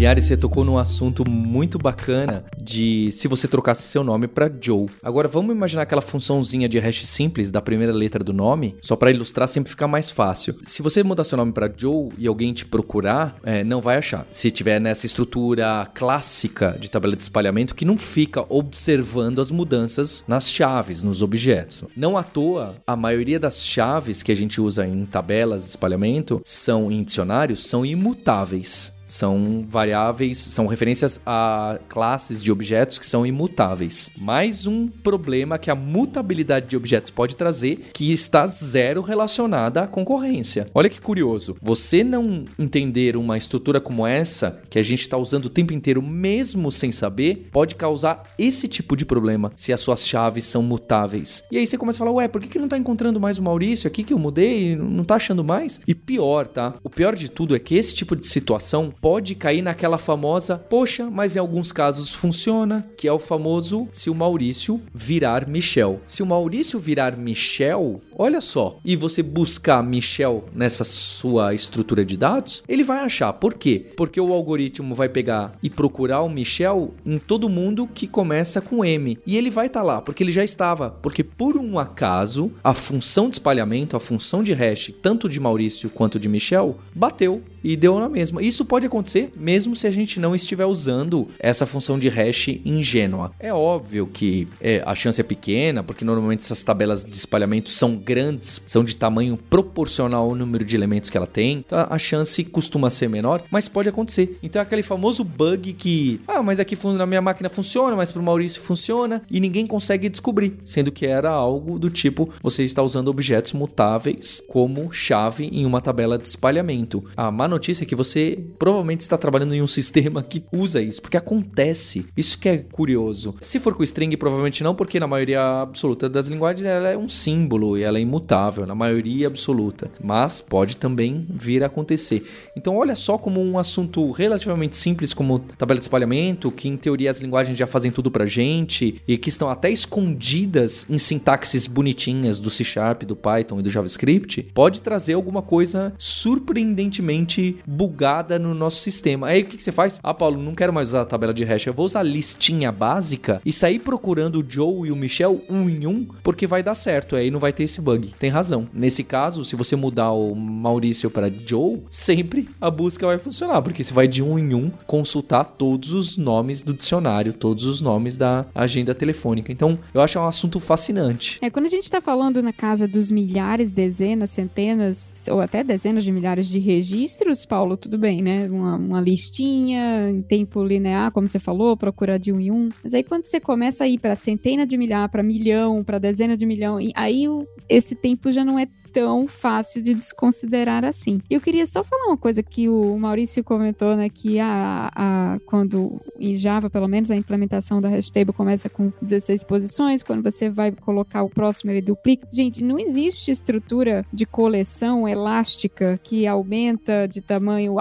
[0.03, 4.89] Yari, você tocou num assunto muito bacana de se você trocasse seu nome para Joe.
[5.01, 9.11] Agora vamos imaginar aquela funçãozinha de hash simples da primeira letra do nome, só para
[9.11, 10.57] ilustrar sempre fica mais fácil.
[10.63, 14.27] Se você mudar seu nome para Joe e alguém te procurar, é, não vai achar.
[14.29, 20.25] Se tiver nessa estrutura clássica de tabela de espalhamento que não fica observando as mudanças
[20.27, 21.85] nas chaves, nos objetos.
[21.95, 26.41] Não à toa, a maioria das chaves que a gente usa em tabelas de espalhamento
[26.43, 28.92] são em dicionários são imutáveis.
[29.05, 34.11] São variáveis, são referências a classes de objetos que são imutáveis.
[34.17, 39.87] Mais um problema que a mutabilidade de objetos pode trazer, que está zero relacionada à
[39.87, 40.69] concorrência.
[40.73, 41.57] Olha que curioso.
[41.61, 46.01] Você não entender uma estrutura como essa, que a gente está usando o tempo inteiro,
[46.01, 51.43] mesmo sem saber, pode causar esse tipo de problema se as suas chaves são mutáveis.
[51.51, 53.43] E aí você começa a falar, ué, por que, que não está encontrando mais o
[53.43, 55.81] Maurício aqui que eu mudei não está achando mais?
[55.87, 56.75] E pior, tá?
[56.83, 61.10] O pior de tudo é que esse tipo de situação pode cair naquela famosa, poxa,
[61.10, 66.01] mas em alguns casos funciona, que é o famoso se o Maurício virar Michel.
[66.08, 72.17] Se o Maurício virar Michel, olha só, e você buscar Michel nessa sua estrutura de
[72.17, 73.34] dados, ele vai achar.
[73.34, 73.86] Por quê?
[73.95, 78.84] Porque o algoritmo vai pegar e procurar o Michel em todo mundo que começa com
[78.84, 79.17] M.
[79.25, 80.89] E ele vai estar tá lá, porque ele já estava.
[80.89, 85.89] Porque por um acaso, a função de espalhamento, a função de hash, tanto de Maurício
[85.89, 88.41] quanto de Michel, bateu e deu na mesma.
[88.41, 93.31] Isso pode acontecer mesmo se a gente não estiver usando essa função de hash ingênua.
[93.39, 97.95] É óbvio que é, a chance é pequena, porque normalmente essas tabelas de espalhamento são
[97.95, 102.43] grandes, são de tamanho proporcional ao número de elementos que ela tem, então a chance
[102.43, 104.37] costuma ser menor, mas pode acontecer.
[104.41, 108.21] Então é aquele famoso bug que, ah, mas aqui na minha máquina funciona, mas para
[108.21, 112.81] o Maurício funciona, e ninguém consegue descobrir, sendo que era algo do tipo você está
[112.81, 117.03] usando objetos mutáveis como chave em uma tabela de espalhamento.
[117.15, 118.72] A má notícia é que você provavelmente
[119.03, 122.05] está trabalhando em um sistema que usa isso, porque acontece.
[122.15, 123.36] Isso que é curioso.
[123.41, 127.07] Se for com string, provavelmente não, porque na maioria absoluta das linguagens ela é um
[127.07, 129.91] símbolo e ela é imutável, na maioria absoluta.
[130.01, 132.25] Mas pode também vir a acontecer.
[132.55, 137.12] Então, olha só como um assunto relativamente simples, como tabela de espalhamento, que em teoria
[137.12, 142.39] as linguagens já fazem tudo pra gente e que estão até escondidas em sintaxes bonitinhas
[142.39, 148.53] do C Sharp, do Python e do JavaScript, pode trazer alguma coisa surpreendentemente bugada no
[148.63, 149.28] nosso sistema.
[149.28, 149.99] Aí o que, que, você faz?
[150.04, 152.71] Ah, Paulo, não quero mais usar a tabela de hash, eu vou usar a listinha
[152.71, 156.76] básica e sair procurando o Joe e o Michel um em um, porque vai dar
[156.76, 158.13] certo, aí não vai ter esse bug.
[158.19, 158.67] Tem razão.
[158.73, 163.84] Nesse caso, se você mudar o Maurício para Joe, sempre a busca vai funcionar, porque
[163.84, 168.17] você vai de um em um consultar todos os nomes do dicionário, todos os nomes
[168.17, 169.52] da agenda telefônica.
[169.52, 171.38] Então, eu acho um assunto fascinante.
[171.41, 176.04] É, quando a gente está falando na casa dos milhares, dezenas, centenas, ou até dezenas
[176.04, 178.47] de milhares de registros, Paulo, tudo bem, né?
[178.53, 182.69] Uma, uma listinha em tempo linear, como você falou, procurar de um em um.
[182.83, 186.37] Mas aí quando você começa a ir para centena de milhar, para milhão, para dezena
[186.37, 187.25] de milhão, aí
[187.67, 191.19] esse tempo já não é tão fácil de desconsiderar assim.
[191.29, 194.07] Eu queria só falar uma coisa que o Maurício comentou, né?
[194.07, 198.93] Que a, a, quando em Java, pelo menos, a implementação da hash table começa com
[199.01, 202.27] 16 posições, quando você vai colocar o próximo, ele duplica.
[202.31, 207.79] Gente, não existe estrutura de coleção elástica que aumenta de tamanho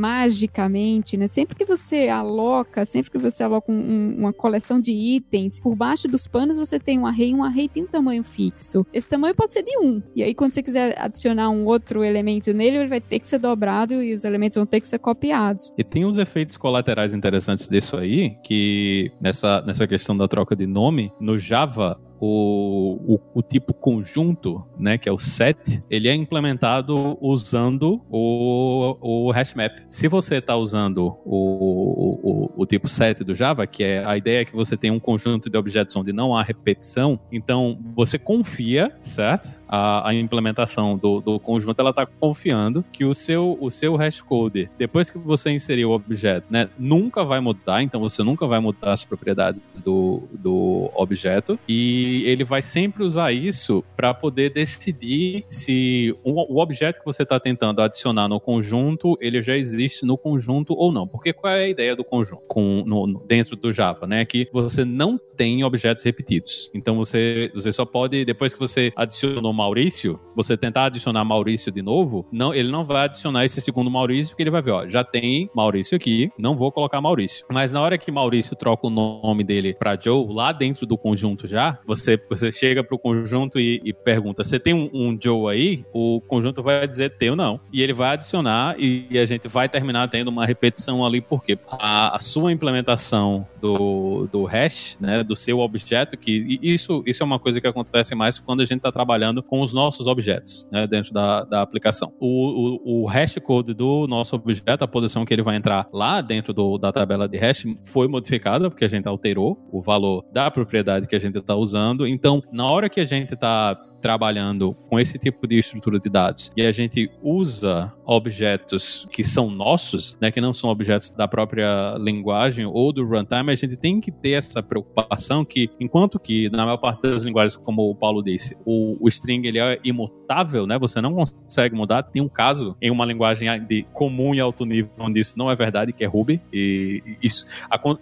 [0.00, 1.26] magicamente, né?
[1.26, 5.76] Sempre que você aloca, sempre que você aloca um, um, uma coleção de itens, por
[5.76, 8.86] baixo dos panos você tem um array, um array tem um tamanho fixo.
[8.92, 10.02] Esse tamanho pode ser de 1.
[10.16, 13.38] E aí, quando você quiser adicionar um outro elemento nele, ele vai ter que ser
[13.38, 15.70] dobrado e os elementos vão ter que ser copiados.
[15.76, 20.66] E tem uns efeitos colaterais interessantes disso aí, que nessa, nessa questão da troca de
[20.66, 26.14] nome, no Java, o, o, o, tipo conjunto, né, que é o set, ele é
[26.14, 29.78] implementado usando o, o hashmap.
[29.88, 34.44] Se você está usando o, o, tipo set do Java, que é a ideia é
[34.44, 39.58] que você tem um conjunto de objetos onde não há repetição, então você confia, certo?
[39.66, 44.68] A, a implementação do, do conjunto, ela está confiando que o seu, o seu hashcode,
[44.76, 48.92] depois que você inserir o objeto, né, nunca vai mudar, então você nunca vai mudar
[48.92, 56.14] as propriedades do, do objeto e ele vai sempre usar isso para poder decidir se
[56.24, 60.92] o, objeto que você está tentando adicionar no conjunto ele já existe no conjunto ou
[60.92, 61.06] não.
[61.06, 64.24] Porque qual é a ideia do conjunto com, no, dentro do Java, né?
[64.24, 66.70] Que você não tem objetos repetidos.
[66.74, 71.80] Então você, você só pode, depois que você adicionou Maurício, você tentar adicionar Maurício de
[71.80, 75.02] novo, não, ele não vai adicionar esse segundo Maurício, porque ele vai ver, ó, já
[75.02, 77.46] tem Maurício aqui, não vou colocar Maurício.
[77.50, 81.46] Mas na hora que Maurício troca o nome dele para Joe, lá dentro do conjunto
[81.46, 85.86] já, você, você chega pro conjunto e, e pergunta: você tem um, um, Joe aí?
[85.90, 87.58] O conjunto vai dizer tem ou não.
[87.72, 91.58] E ele vai adicionar e, e a gente vai terminar tendo uma repetição ali, porque
[91.70, 97.26] a, a sua implementação do, do hash, né, do seu objeto, que isso, isso é
[97.26, 100.88] uma coisa que acontece mais quando a gente está trabalhando com os nossos objetos né,
[100.88, 102.12] dentro da, da aplicação.
[102.18, 106.20] O, o, o hash code do nosso objeto, a posição que ele vai entrar lá
[106.20, 110.50] dentro do, da tabela de hash, foi modificada, porque a gente alterou o valor da
[110.50, 112.08] propriedade que a gente está usando.
[112.08, 116.50] Então, na hora que a gente está trabalhando com esse tipo de estrutura de dados.
[116.56, 121.96] E a gente usa objetos que são nossos, né, que não são objetos da própria
[121.98, 126.64] linguagem ou do runtime, a gente tem que ter essa preocupação que, enquanto que na
[126.64, 130.78] maior parte das linguagens, como o Paulo disse, o, o string ele é imutável, né,
[130.78, 132.02] você não consegue mudar.
[132.02, 135.54] Tem um caso em uma linguagem de comum e alto nível onde isso não é
[135.54, 137.46] verdade, que é Ruby, e isso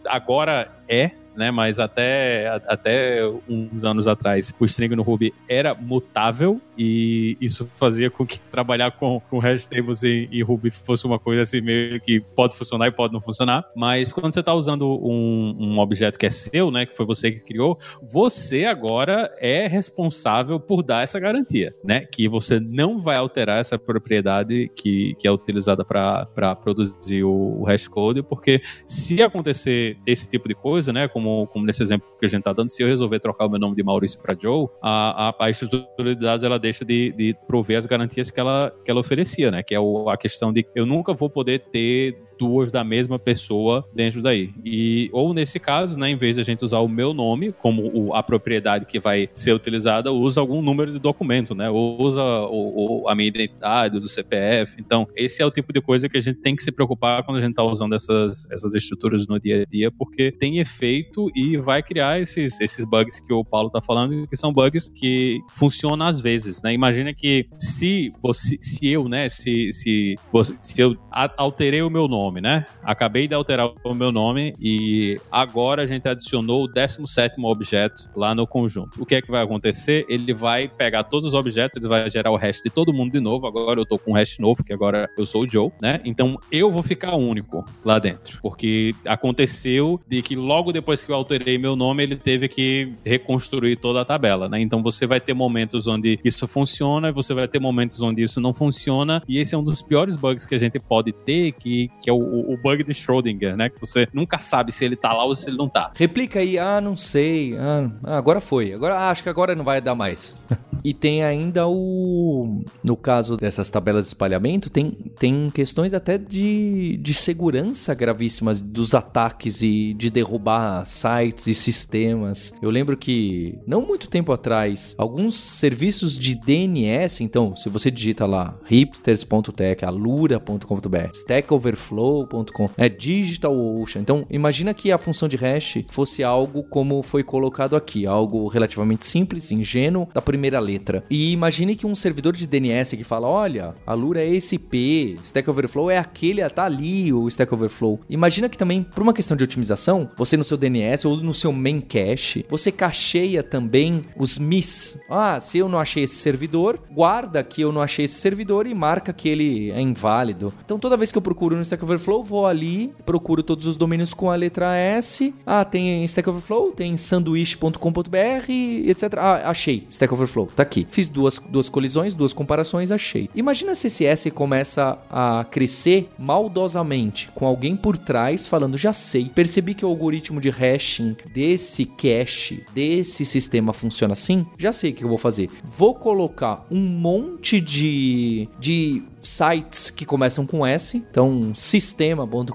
[0.06, 1.52] agora é né?
[1.52, 8.10] Mas até, até uns anos atrás, o string no Ruby era mutável e isso fazia
[8.10, 12.00] com que trabalhar com, com hash tables em, em Ruby fosse uma coisa assim meio
[12.00, 13.64] que pode funcionar e pode não funcionar.
[13.76, 16.84] Mas quando você está usando um, um objeto que é seu, né?
[16.84, 22.00] Que foi você que criou, você agora é responsável por dar essa garantia, né?
[22.00, 27.64] Que você não vai alterar essa propriedade que, que é utilizada para produzir o, o
[27.64, 31.06] hash code, porque se acontecer esse tipo de coisa, né?
[31.06, 33.50] Como como, como nesse exemplo que a gente está dando, se eu resolver trocar o
[33.50, 37.12] meu nome de Maurício para Joe, a, a, a, estrutura de dados ela deixa de,
[37.12, 39.62] de prover as garantias que ela, que ela oferecia, né?
[39.62, 43.86] Que é o, a questão de eu nunca vou poder ter duas da mesma pessoa
[43.94, 44.50] dentro daí.
[44.64, 47.90] E, ou nesse caso, né, em vez de a gente usar o meu nome como
[47.92, 51.68] o, a propriedade que vai ser utilizada, usa algum número de documento, né?
[51.70, 54.76] Ou usa o, o, a minha identidade, do CPF.
[54.78, 57.38] Então, esse é o tipo de coisa que a gente tem que se preocupar quando
[57.38, 61.56] a gente está usando essas, essas estruturas no dia a dia, porque tem efeito e
[61.56, 66.06] vai criar esses, esses bugs que o Paulo está falando, que são bugs que funcionam
[66.06, 66.72] às vezes, né?
[66.72, 70.16] Imagina que se você, se eu, né, se, se,
[70.60, 70.96] se eu
[71.36, 72.66] alterei o meu nome nome, né?
[72.82, 78.34] Acabei de alterar o meu nome e agora a gente adicionou o 17 objeto lá
[78.34, 79.02] no conjunto.
[79.02, 80.04] O que é que vai acontecer?
[80.08, 83.20] Ele vai pegar todos os objetos, ele vai gerar o hash de todo mundo de
[83.20, 83.46] novo.
[83.46, 86.00] Agora eu tô com um hash novo, que agora eu sou o Joe, né?
[86.04, 88.38] Então eu vou ficar único lá dentro.
[88.42, 93.76] Porque aconteceu de que logo depois que eu alterei meu nome, ele teve que reconstruir
[93.76, 94.60] toda a tabela, né?
[94.60, 98.52] Então você vai ter momentos onde isso funciona, você vai ter momentos onde isso não
[98.52, 99.22] funciona.
[99.26, 102.12] E esse é um dos piores bugs que a gente pode ter, que, que é
[102.12, 103.68] o o, o, bug de Schrödinger, né?
[103.68, 105.92] Que você nunca sabe se ele tá lá ou se ele não tá.
[105.94, 107.56] Replica aí, ah, não sei.
[107.56, 108.72] Ah, agora foi.
[108.72, 110.36] Agora ah, acho que agora não vai dar mais.
[110.84, 112.62] e tem ainda o.
[112.82, 118.94] No caso dessas tabelas de espalhamento, tem, tem questões até de, de segurança gravíssimas dos
[118.94, 122.52] ataques e de derrubar sites e sistemas.
[122.62, 128.26] Eu lembro que, não muito tempo atrás, alguns serviços de DNS, então, se você digita
[128.26, 134.00] lá hipsters.tech, alura.com.br, Stack Overflow, flow.com, é DigitalOcean.
[134.00, 139.04] Então, imagina que a função de hash fosse algo como foi colocado aqui, algo relativamente
[139.04, 141.04] simples, ingênuo, da primeira letra.
[141.10, 145.18] E imagine que um servidor de DNS que fala, olha, a Lura é esse IP,
[145.22, 148.00] Stack Overflow é aquele, tá ali o Stack Overflow.
[148.08, 151.52] Imagina que também, por uma questão de otimização, você no seu DNS ou no seu
[151.52, 154.98] main cache, você cacheia também os miss.
[155.10, 158.74] Ah, se eu não achei esse servidor, guarda que eu não achei esse servidor e
[158.74, 160.54] marca que ele é inválido.
[160.64, 163.76] Então, toda vez que eu procuro no Stack Overflow, Overflow, vou ali, procuro todos os
[163.76, 165.34] domínios com a letra S.
[165.44, 168.50] Ah, tem Stack Overflow, tem sanduíche.com.br,
[168.86, 169.14] etc.
[169.18, 169.84] Ah, achei.
[169.90, 170.86] Stack Overflow, tá aqui.
[170.88, 173.28] Fiz duas, duas colisões, duas comparações, achei.
[173.34, 179.24] Imagina se esse S começa a crescer maldosamente, com alguém por trás falando, já sei,
[179.34, 184.94] percebi que o algoritmo de hashing desse cache, desse sistema funciona assim, já sei o
[184.94, 185.50] que eu vou fazer.
[185.64, 192.48] Vou colocar um monte de, de sites que começam com S, então sistema.com.br,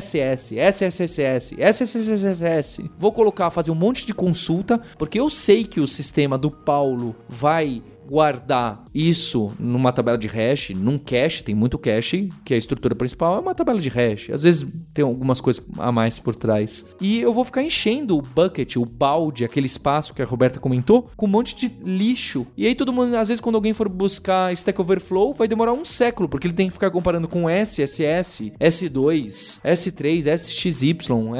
[0.00, 2.90] SS, SSSS, SSSS.
[2.98, 7.14] Vou colocar, fazer um monte de consulta, porque eu sei que o sistema do Paulo
[7.28, 12.58] vai guardar isso numa tabela de hash, num cache, tem muito cache, que é a
[12.58, 14.30] estrutura principal, é uma tabela de hash.
[14.30, 16.84] Às vezes tem algumas coisas a mais por trás.
[17.00, 21.08] E eu vou ficar enchendo o bucket, o balde, aquele espaço que a Roberta comentou,
[21.16, 22.44] com um monte de lixo.
[22.56, 25.84] E aí todo mundo, às vezes, quando alguém for buscar Stack Overflow, vai demorar um
[25.84, 30.96] século, porque ele tem que ficar comparando com SSS, S2, S3, SXY,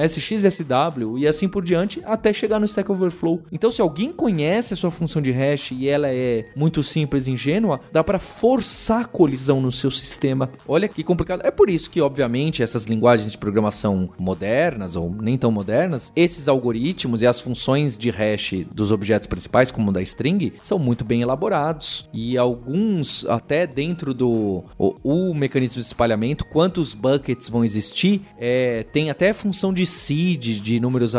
[0.06, 3.42] SXSW e assim por diante, até chegar no Stack Overflow.
[3.50, 7.30] Então, se alguém conhece a sua função de hash e ela é muito simples e
[7.30, 10.50] ingênua, dá para forçar colisão no seu sistema.
[10.68, 11.40] Olha que complicado.
[11.42, 16.48] É por isso que, obviamente, essas linguagens de programação modernas ou nem tão modernas, esses
[16.48, 21.02] algoritmos e as funções de hash dos objetos principais, como o da string, são muito
[21.02, 22.08] bem elaborados.
[22.12, 28.84] E alguns, até dentro do o, o mecanismo de espalhamento, quantos buckets vão existir, é,
[28.92, 31.14] tem até função de seed, de números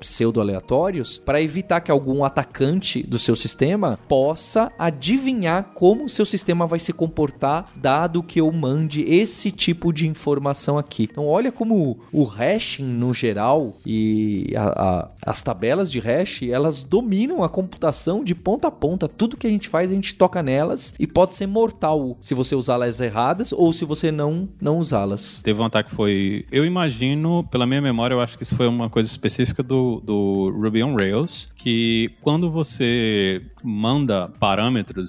[0.00, 6.66] pseudo-aleatórios, para evitar que algum atacante do seu sistema possa adivinhar como o seu sistema
[6.66, 11.04] vai se comportar, dado que eu mande esse tipo de informação aqui.
[11.10, 16.82] Então, olha como o hashing no geral e a, a, as tabelas de hash elas
[16.82, 19.06] dominam a computação de ponta a ponta.
[19.06, 22.56] Tudo que a gente faz, a gente toca nelas e pode ser mortal se você
[22.56, 25.40] usá-las erradas ou se você não, não usá-las.
[25.42, 26.44] Teve um ataque que foi.
[26.50, 30.50] Eu imagino, pela minha memória, eu acho que isso foi uma coisa específica do, do
[30.50, 34.61] Ruby on Rails, que quando você manda parâmetros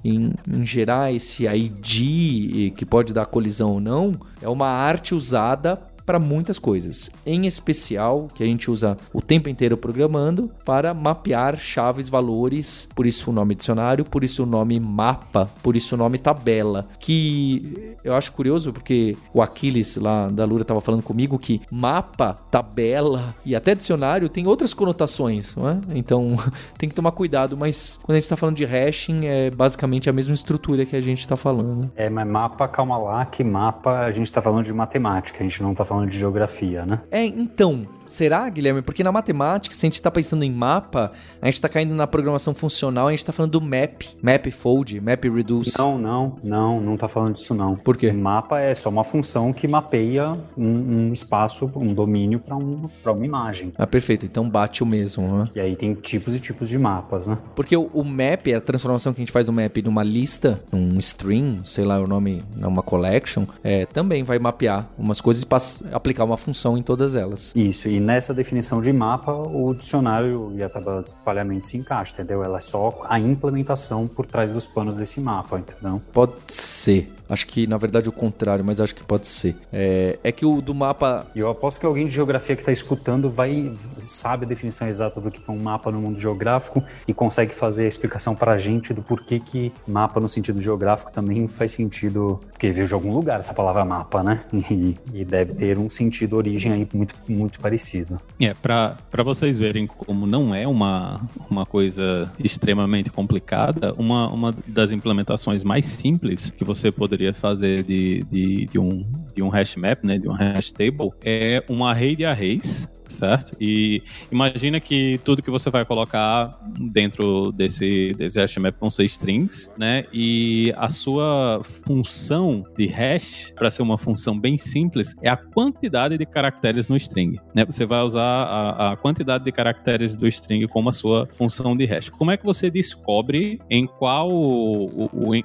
[0.04, 5.80] em, em, gerar esse ID que pode dar colisão ou não, é uma arte usada
[6.06, 11.58] para muitas coisas, em especial que a gente usa o tempo inteiro programando para mapear
[11.58, 15.98] chaves, valores, por isso o nome dicionário, por isso o nome mapa, por isso o
[15.98, 21.40] nome tabela, que eu acho curioso porque o Aquiles lá da Lura estava falando comigo
[21.40, 25.80] que mapa, tabela e até dicionário tem outras conotações, não é?
[25.96, 26.36] Então
[26.78, 30.14] tem que tomar cuidado, mas quando a gente está falando de hashing é basicamente a
[30.14, 31.92] mesma estrutura que a gente está falando.
[31.96, 35.62] É, mas mapa, calma lá, que mapa a gente está falando de matemática, a gente
[35.62, 37.02] não está falando de geografia, né?
[37.12, 38.82] É, então, será, Guilherme?
[38.82, 41.12] Porque na matemática, se a gente está pensando em mapa,
[41.42, 45.02] a gente está caindo na programação funcional, a gente está falando do map, map fold,
[45.02, 45.78] map reduce.
[45.78, 47.76] Não, não, não, não está falando disso não.
[47.76, 48.12] Por quê?
[48.12, 53.26] Mapa é só uma função que mapeia um, um espaço, um domínio para um, uma
[53.26, 53.74] imagem.
[53.78, 54.26] Ah, perfeito.
[54.26, 55.50] Então bate o mesmo, né?
[55.56, 57.38] E aí tem tipos e tipos de mapas, né?
[57.56, 61.00] Porque o, o map, a transformação que a gente faz do map numa lista, um
[61.00, 66.24] string, sei lá o nome, numa collection, é, também vai mapear umas coisas e aplicar
[66.24, 67.54] uma função em todas elas.
[67.56, 72.16] Isso, e nessa definição de mapa, o dicionário e a tabela de espalhamento se encaixam,
[72.16, 72.44] entendeu?
[72.44, 76.02] Ela é só a implementação por trás dos panos desse mapa, entendeu?
[76.12, 77.12] Pode ser.
[77.34, 79.56] Acho que, na verdade, o contrário, mas acho que pode ser.
[79.72, 81.26] É, é que o do mapa.
[81.34, 85.20] E eu aposto que alguém de geografia que está escutando vai sabe a definição exata
[85.20, 88.58] do que é um mapa no mundo geográfico e consegue fazer a explicação para a
[88.60, 92.40] gente do porquê que mapa no sentido geográfico também faz sentido.
[92.52, 94.44] Porque veio de algum lugar essa palavra mapa, né?
[94.74, 98.20] E, e deve ter um sentido, origem aí muito, muito parecido.
[98.40, 104.92] É, para vocês verem como não é uma, uma coisa extremamente complicada, uma, uma das
[104.92, 109.76] implementações mais simples que você poderia poderia fazer de, de, de, um, de um hash
[109.76, 113.56] map, né, de um hash table, é um array de arrays certo?
[113.60, 114.02] E
[114.32, 119.72] imagina que tudo que você vai colocar dentro desse, desse hash map vão ser strings,
[119.78, 120.06] né?
[120.12, 126.18] E a sua função de hash, para ser uma função bem simples, é a quantidade
[126.18, 127.66] de caracteres no string, né?
[127.66, 131.86] Você vai usar a, a quantidade de caracteres do string como a sua função de
[131.86, 132.10] hash.
[132.10, 134.30] Como é que você descobre em qual,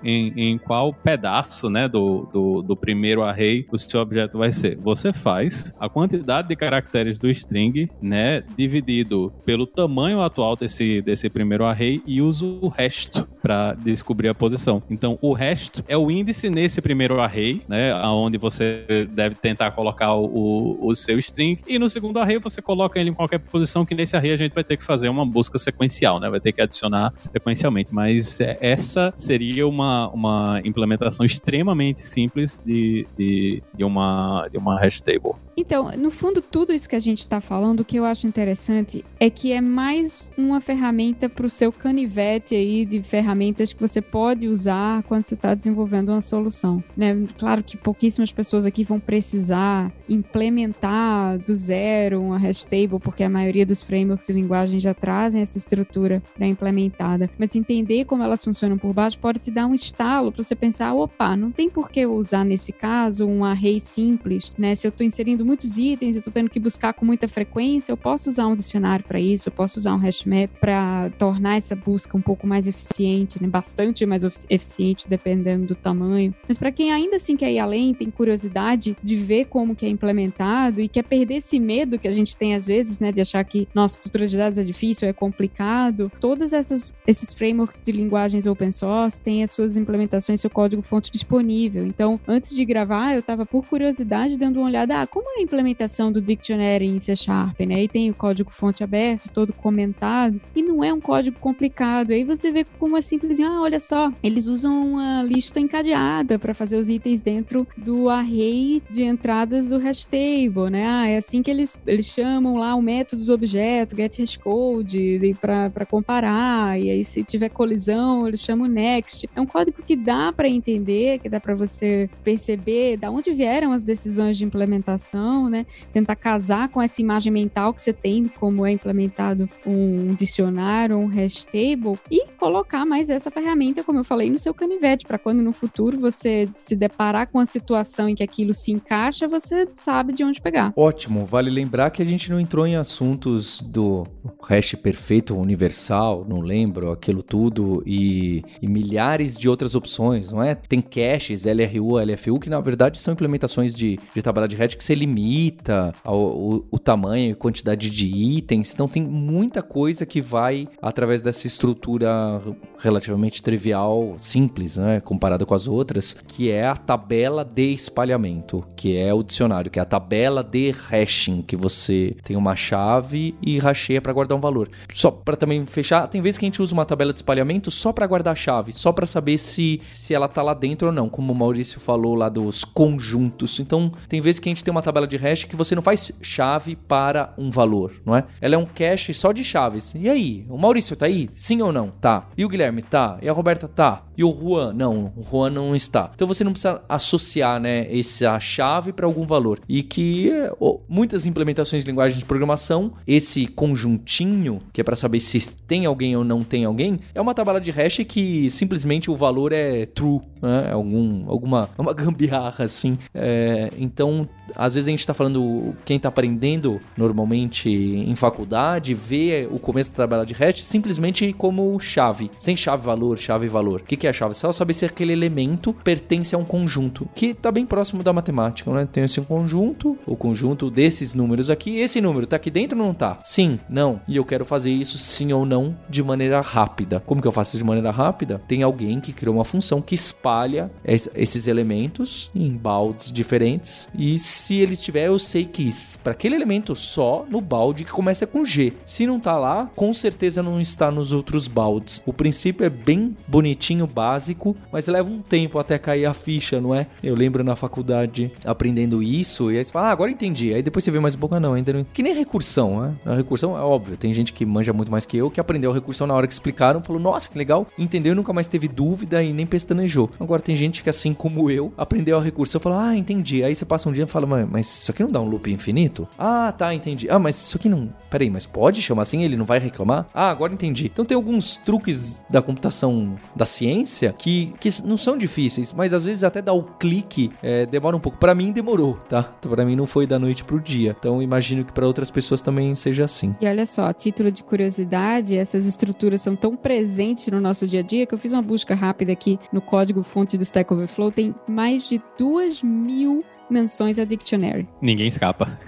[0.05, 4.77] em, em qual pedaço, né, do, do, do primeiro array o seu objeto vai ser?
[4.79, 7.58] Você faz a quantidade de caracteres do string
[8.01, 14.29] né, dividido pelo tamanho atual desse, desse primeiro array e uso o resto para descobrir
[14.29, 14.83] a posição.
[14.91, 20.15] Então, o resto é o índice nesse primeiro array, né, aonde você deve tentar colocar
[20.15, 23.95] o, o seu string, e no segundo array você coloca ele em qualquer posição, que
[23.95, 26.61] nesse array a gente vai ter que fazer uma busca sequencial, né, vai ter que
[26.61, 34.49] adicionar sequencialmente, mas é, essa seria uma, uma implementação extremamente simples de, de, de, uma,
[34.51, 35.35] de uma hash table.
[35.61, 39.05] Então, no fundo, tudo isso que a gente está falando, o que eu acho interessante
[39.19, 44.01] é que é mais uma ferramenta para o seu canivete aí de ferramentas que você
[44.01, 46.81] pode usar quando você está desenvolvendo uma solução.
[46.97, 47.27] Né?
[47.37, 53.29] Claro que pouquíssimas pessoas aqui vão precisar implementar do zero uma hash table, porque a
[53.29, 57.29] maioria dos frameworks e linguagens já trazem essa estrutura pré-implementada.
[57.37, 60.95] Mas entender como elas funcionam por baixo pode te dar um estalo para você pensar:
[60.95, 64.77] opa, não tem por que eu usar nesse caso um array simples, né?
[64.77, 67.96] Se eu estou inserindo muitos itens e estou tendo que buscar com muita frequência, eu
[67.96, 72.16] posso usar um dicionário para isso, eu posso usar um hashmap para tornar essa busca
[72.16, 73.49] um pouco mais eficiente, né?
[73.49, 76.34] bastante mais eficiente dependendo do tamanho.
[76.46, 79.88] Mas para quem ainda assim quer ir além, tem curiosidade de ver como que é
[79.88, 83.42] implementado e quer perder esse medo que a gente tem às vezes, né, de achar
[83.44, 86.12] que nossa estrutura de dados é difícil, é complicado.
[86.20, 91.11] Todas essas esses frameworks de linguagens open source têm as suas implementações, seu código fonte
[91.11, 91.86] disponível.
[91.86, 95.43] Então, antes de gravar, eu estava por curiosidade dando uma olhada, ah, como é a
[95.43, 97.84] implementação do dictionary em C Sharp, né?
[97.84, 102.12] E tem o código fonte aberto, todo comentado, e não é um código complicado.
[102.12, 106.55] Aí você vê como é simples, ah, olha só, eles usam uma lista encadeada para
[106.55, 110.86] fazer os itens dentro do array de entradas do hash table, né?
[110.86, 115.86] Ah, é assim que eles, eles chamam lá o método do objeto, get hashcode, para
[115.86, 119.28] comparar, e aí se tiver colisão, eles chamam next.
[119.34, 123.72] É um código que dá para entender, que dá para você perceber da onde vieram
[123.72, 125.66] as decisões de implementação né?
[125.93, 131.07] Tentar casar com essa imagem mental que você tem, como é implementado um dicionário, um
[131.07, 135.43] hash table, e colocar mais essa ferramenta, como eu falei, no seu canivete, para quando
[135.43, 140.12] no futuro você se deparar com a situação em que aquilo se encaixa, você sabe
[140.12, 140.72] de onde pegar.
[140.76, 144.07] Ótimo, vale lembrar que a gente não entrou em assuntos do
[144.43, 150.55] hash perfeito universal, não lembro, aquilo tudo, e, e milhares de outras opções, não é?
[150.55, 154.85] Tem caches, LRU, LFU, que na verdade são implementações de, de tabela de hash que
[154.85, 160.21] você limita ao, o, o tamanho e quantidade de itens, então tem muita coisa que
[160.21, 162.41] vai através dessa estrutura
[162.79, 168.97] relativamente trivial, simples, né, comparada com as outras, que é a tabela de espalhamento, que
[168.97, 173.59] é o dicionário, que é a tabela de hashing, que você tem uma chave e
[173.59, 174.71] racheia para guardar um valor.
[174.93, 177.93] Só para também fechar, tem vezes que a gente usa uma tabela de espalhamento só
[177.93, 181.09] para guardar a chave, só para saber se, se ela tá lá dentro ou não,
[181.09, 183.59] como o Maurício falou lá dos conjuntos.
[183.59, 186.12] Então, tem vezes que a gente tem uma tabela de hash que você não faz
[186.20, 188.24] chave para um valor, não é?
[188.40, 189.94] Ela é um cache só de chaves.
[189.94, 191.28] E aí, o Maurício tá aí?
[191.34, 191.90] Sim ou não?
[192.01, 192.28] Tá.
[192.36, 193.18] E o Guilherme tá?
[193.22, 194.05] E a Roberta tá?
[194.16, 194.72] E o Juan?
[194.72, 196.11] Não, o Juan não está.
[196.12, 199.61] Então você não precisa associar, né, essa chave para algum valor.
[199.68, 205.20] E que oh, muitas implementações de linguagem de programação, esse conjuntinho, que é para saber
[205.20, 209.16] se tem alguém ou não tem alguém, é uma tabela de hash que simplesmente o
[209.16, 210.68] valor é true, né?
[210.70, 212.99] É algum, alguma uma gambiarra assim.
[213.14, 219.49] É, então, às vezes a gente está falando, quem está aprendendo normalmente em faculdade, vê
[219.51, 223.80] o começo da tabela de hash simplesmente como chave, sem chave valor, chave valor.
[223.80, 224.34] O que, que é a chave?
[224.34, 228.70] Só saber se aquele elemento pertence a um conjunto, que está bem próximo da matemática,
[228.72, 228.89] né?
[228.91, 232.93] Tem esse conjunto, o conjunto desses números aqui, esse número está aqui dentro ou não
[232.93, 233.18] está?
[233.24, 234.01] Sim, não.
[234.09, 237.01] E eu quero fazer isso sim ou não de maneira rápida.
[237.01, 238.41] Como que eu faço isso de maneira rápida?
[238.47, 244.61] Tem alguém que criou uma função que espalha esses elementos em baldes diferentes e se
[244.61, 245.68] ele estiver, eu sei que
[246.03, 248.72] para aquele elemento só no balde que começa com G.
[248.85, 252.03] Se não tá lá, com certeza não está nos outros baldes.
[252.07, 256.74] O princípio é bem bonitinho, básico, mas leva um tempo até cair a ficha, não
[256.74, 256.87] é?
[257.03, 260.53] Eu lembro na faculdade aprendendo isso e aí você fala, ah, agora entendi.
[260.53, 261.85] Aí depois você vê mais um pouco, ah, não, ainda não.
[261.85, 262.95] Que nem recursão, né?
[263.05, 265.74] A recursão é óbvio, tem gente que manja muito mais que eu que aprendeu a
[265.74, 269.22] recursão na hora que explicaram, falou, nossa, que legal, entendeu e nunca mais teve dúvida
[269.22, 270.11] e nem pestanejou.
[270.18, 273.45] Agora tem gente que, assim como eu, aprendeu a recursão e falou, ah, entendi.
[273.45, 276.09] Aí você passa um dia e fala, mas isso aqui não dá um loop infinito?
[276.19, 277.09] Ah, tá, entendi.
[277.11, 277.93] Ah, mas isso aqui não.
[278.11, 279.23] Peraí, mas pode chamar assim?
[279.23, 280.07] Ele não vai reclamar?
[280.14, 280.87] Ah, agora entendi.
[280.87, 286.05] Então tem alguns truques da computação da ciência que, que não são difíceis, mas às
[286.05, 288.19] vezes até dar o clique é, demora um pouco.
[288.19, 289.23] Para mim demorou, tá?
[289.23, 290.95] Para mim não foi da noite pro dia.
[290.99, 293.35] Então imagino que para outras pessoas também seja assim.
[293.41, 297.83] E olha só, título de curiosidade, essas estruturas são tão presentes no nosso dia a
[297.83, 301.11] dia que eu fiz uma busca rápida aqui no código fonte do Stack Overflow.
[301.11, 304.68] Tem mais de duas mil menções a Dictionary.
[304.80, 305.59] Ninguém escapa.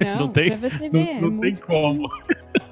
[0.00, 1.20] Não, não tem, pra você não, ver.
[1.20, 2.08] não é tem como.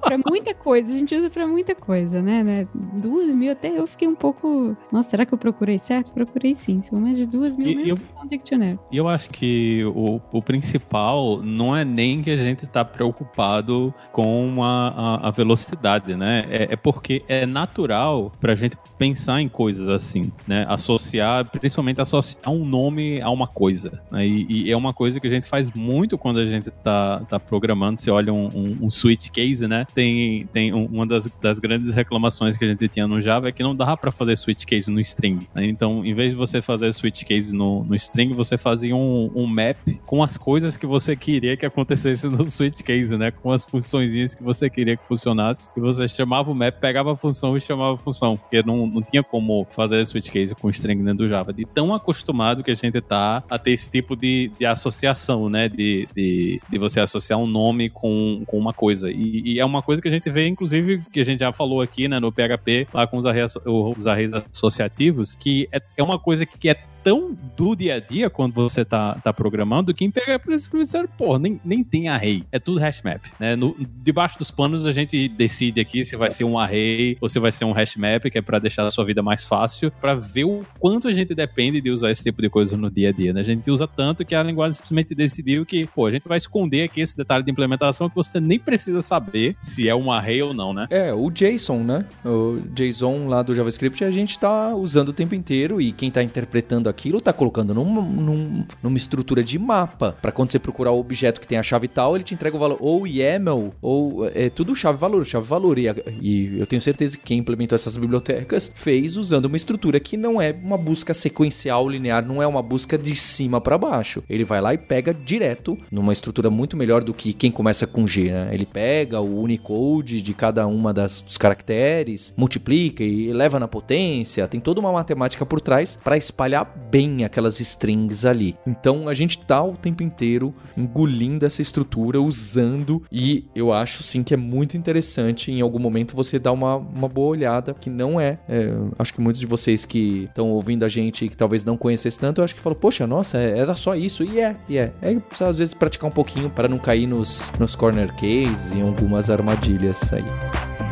[0.00, 0.92] Pra muita coisa.
[0.94, 2.42] A gente usa pra muita coisa, né?
[2.42, 2.68] né?
[2.74, 4.76] Duas mil, até eu fiquei um pouco.
[4.92, 6.12] Nossa, será que eu procurei certo?
[6.12, 6.80] Procurei sim.
[6.82, 8.78] São mais de duas mil E- eu- no Dictionary.
[8.90, 13.92] E eu acho que o, o principal não é nem que a gente tá preocupado
[14.12, 16.44] com a, a, a velocidade, né?
[16.50, 20.64] É, é porque é natural pra gente pensar em coisas assim, né?
[20.68, 24.02] Associar, principalmente associar um nome a uma coisa.
[24.10, 24.26] né?
[24.26, 27.38] E, e é uma coisa que a gente faz muito quando a gente tá, tá
[27.40, 28.00] programando.
[28.00, 29.86] Você olha um, um, um switch case, né?
[29.94, 33.52] Tem, tem um- uma das, das grandes reclamações que a gente tinha no Java é
[33.52, 35.46] que não dava pra fazer switch case no string.
[35.54, 35.66] né?
[35.66, 39.46] Então, em vez de você fazer switch case no, no string, você fazia um, um
[39.46, 39.76] map
[40.06, 43.30] com as coisas que você queria que acontecesse no switch case, né?
[43.30, 45.68] Com as funçõezinhas que você queria que funcionasse.
[45.76, 48.36] E você chamava o map, pegava a função e chamava a função.
[48.36, 51.52] Porque não, não tinha como fazer switch case com string dentro do Java.
[51.52, 55.68] De tão acostumado que a gente tá a ter esse tipo de, de associação, né?
[55.68, 59.10] De, de, de você associar um nome com, com uma coisa.
[59.10, 61.80] E, e é uma coisa que a gente vê, inclusive, que a gente já falou
[61.80, 62.18] aqui, né?
[62.18, 66.68] No PHP, lá com os arrays, os arrays associativos, que é, é uma coisa que
[66.68, 71.06] é tão do dia a dia quando você tá, tá programando que em PHP você
[71.16, 72.44] pô, nem, nem tem array.
[72.50, 73.24] É tudo hash map.
[73.38, 73.56] Né?
[73.56, 77.38] No, debaixo dos panos a gente decide aqui se vai ser um array ou se
[77.38, 80.14] vai ser um hash map, que é para deixar a sua vida mais fácil, para
[80.14, 83.12] ver o quanto a gente depende de usar esse tipo de coisa no dia a
[83.12, 83.32] dia.
[83.32, 83.40] Né?
[83.40, 86.84] A gente usa tanto que a linguagem simplesmente decidiu que, pô, a gente vai esconder
[86.84, 90.52] aqui esse detalhe de implementação que você nem precisa saber se é um array ou
[90.52, 90.86] não, né?
[90.90, 92.04] É, o JSON, né?
[92.24, 96.22] O JSON lá do JavaScript a gente tá usando o tempo inteiro e quem tá
[96.22, 100.16] interpretando aquilo, está colocando numa, num, numa estrutura de mapa.
[100.20, 102.60] Para quando você procurar o objeto que tem a chave tal, ele te entrega o
[102.60, 105.78] valor ou YAML, ou é tudo chave-valor, chave-valor.
[105.78, 105.86] E,
[106.20, 110.40] e eu tenho certeza que quem implementou essas bibliotecas fez usando uma estrutura que não
[110.40, 114.22] é uma busca sequencial linear, não é uma busca de cima para baixo.
[114.28, 118.06] Ele vai lá e pega direto numa estrutura muito melhor do que quem começa com
[118.06, 118.50] G, né?
[118.52, 124.46] Ele pega o Unicode de cada uma das, dos caracteres, multiplica e leva na potência,
[124.48, 128.56] tem toda uma matemática por trás para espalhar bem aquelas strings ali.
[128.66, 134.22] Então a gente tá o tempo inteiro engolindo essa estrutura, usando, e eu acho sim
[134.22, 138.20] que é muito interessante em algum momento você dar uma, uma boa olhada, que não
[138.20, 141.76] é, é acho que muitos de vocês que estão ouvindo a gente que talvez não
[141.76, 144.78] conhecessem tanto, eu acho que falam, poxa, nossa, é, era só isso, e é, e
[144.78, 144.92] é.
[145.00, 148.80] É precisa às vezes praticar um pouquinho para não cair nos, nos corner cases e
[148.80, 150.89] algumas armadilhas aí.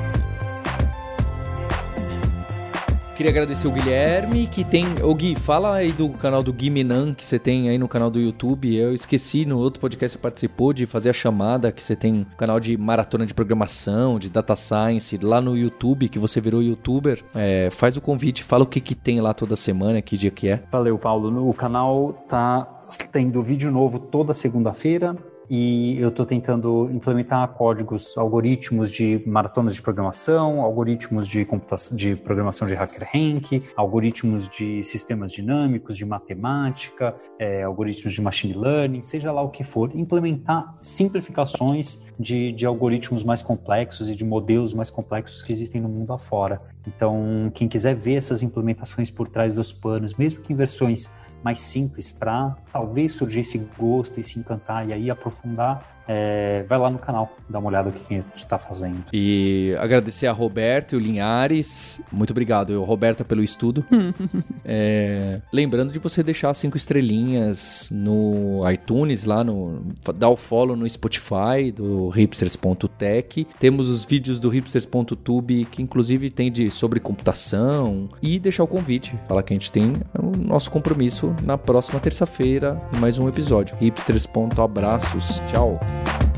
[3.18, 4.84] Queria agradecer o Guilherme, que tem.
[5.02, 8.12] Ô Gui, fala aí do canal do Gui Minan, que você tem aí no canal
[8.12, 8.72] do YouTube.
[8.72, 12.14] Eu esqueci no outro podcast que você participou de fazer a chamada, que você tem
[12.14, 16.62] um canal de maratona de programação, de data science, lá no YouTube, que você virou
[16.62, 17.24] youtuber.
[17.34, 20.46] É, faz o convite, fala o que, que tem lá toda semana, que dia que
[20.46, 20.62] é.
[20.70, 21.50] Valeu, Paulo.
[21.50, 22.68] O canal tá
[23.10, 25.16] tendo vídeo novo toda segunda-feira
[25.50, 32.16] e eu estou tentando implementar códigos, algoritmos de maratonas de programação, algoritmos de, computação, de
[32.16, 39.32] programação de HackerRank, algoritmos de sistemas dinâmicos, de matemática, é, algoritmos de machine learning, seja
[39.32, 44.90] lá o que for, implementar simplificações de, de algoritmos mais complexos e de modelos mais
[44.90, 46.60] complexos que existem no mundo afora.
[46.86, 51.60] Então, quem quiser ver essas implementações por trás dos panos, mesmo que em versões mais
[51.60, 56.90] simples para talvez surgir esse gosto e se encantar e aí aprofundar é, vai lá
[56.90, 59.04] no canal, dá uma olhada no que a gente está fazendo.
[59.12, 62.00] E agradecer a Roberta e o Linhares.
[62.10, 63.84] Muito obrigado, eu, Roberta, pelo estudo.
[64.64, 69.82] é, lembrando de você deixar cinco estrelinhas no iTunes, lá no.
[70.14, 73.46] dar o follow no Spotify do hipsters.tech.
[73.60, 78.08] Temos os vídeos do hipsters.tube, que inclusive tem de sobre computação.
[78.22, 79.14] E deixar o convite.
[79.28, 83.76] Falar que a gente tem o nosso compromisso na próxima terça-feira em mais um episódio.
[83.78, 85.42] hipsters.abraços.
[85.50, 85.78] Tchau.
[86.06, 86.37] you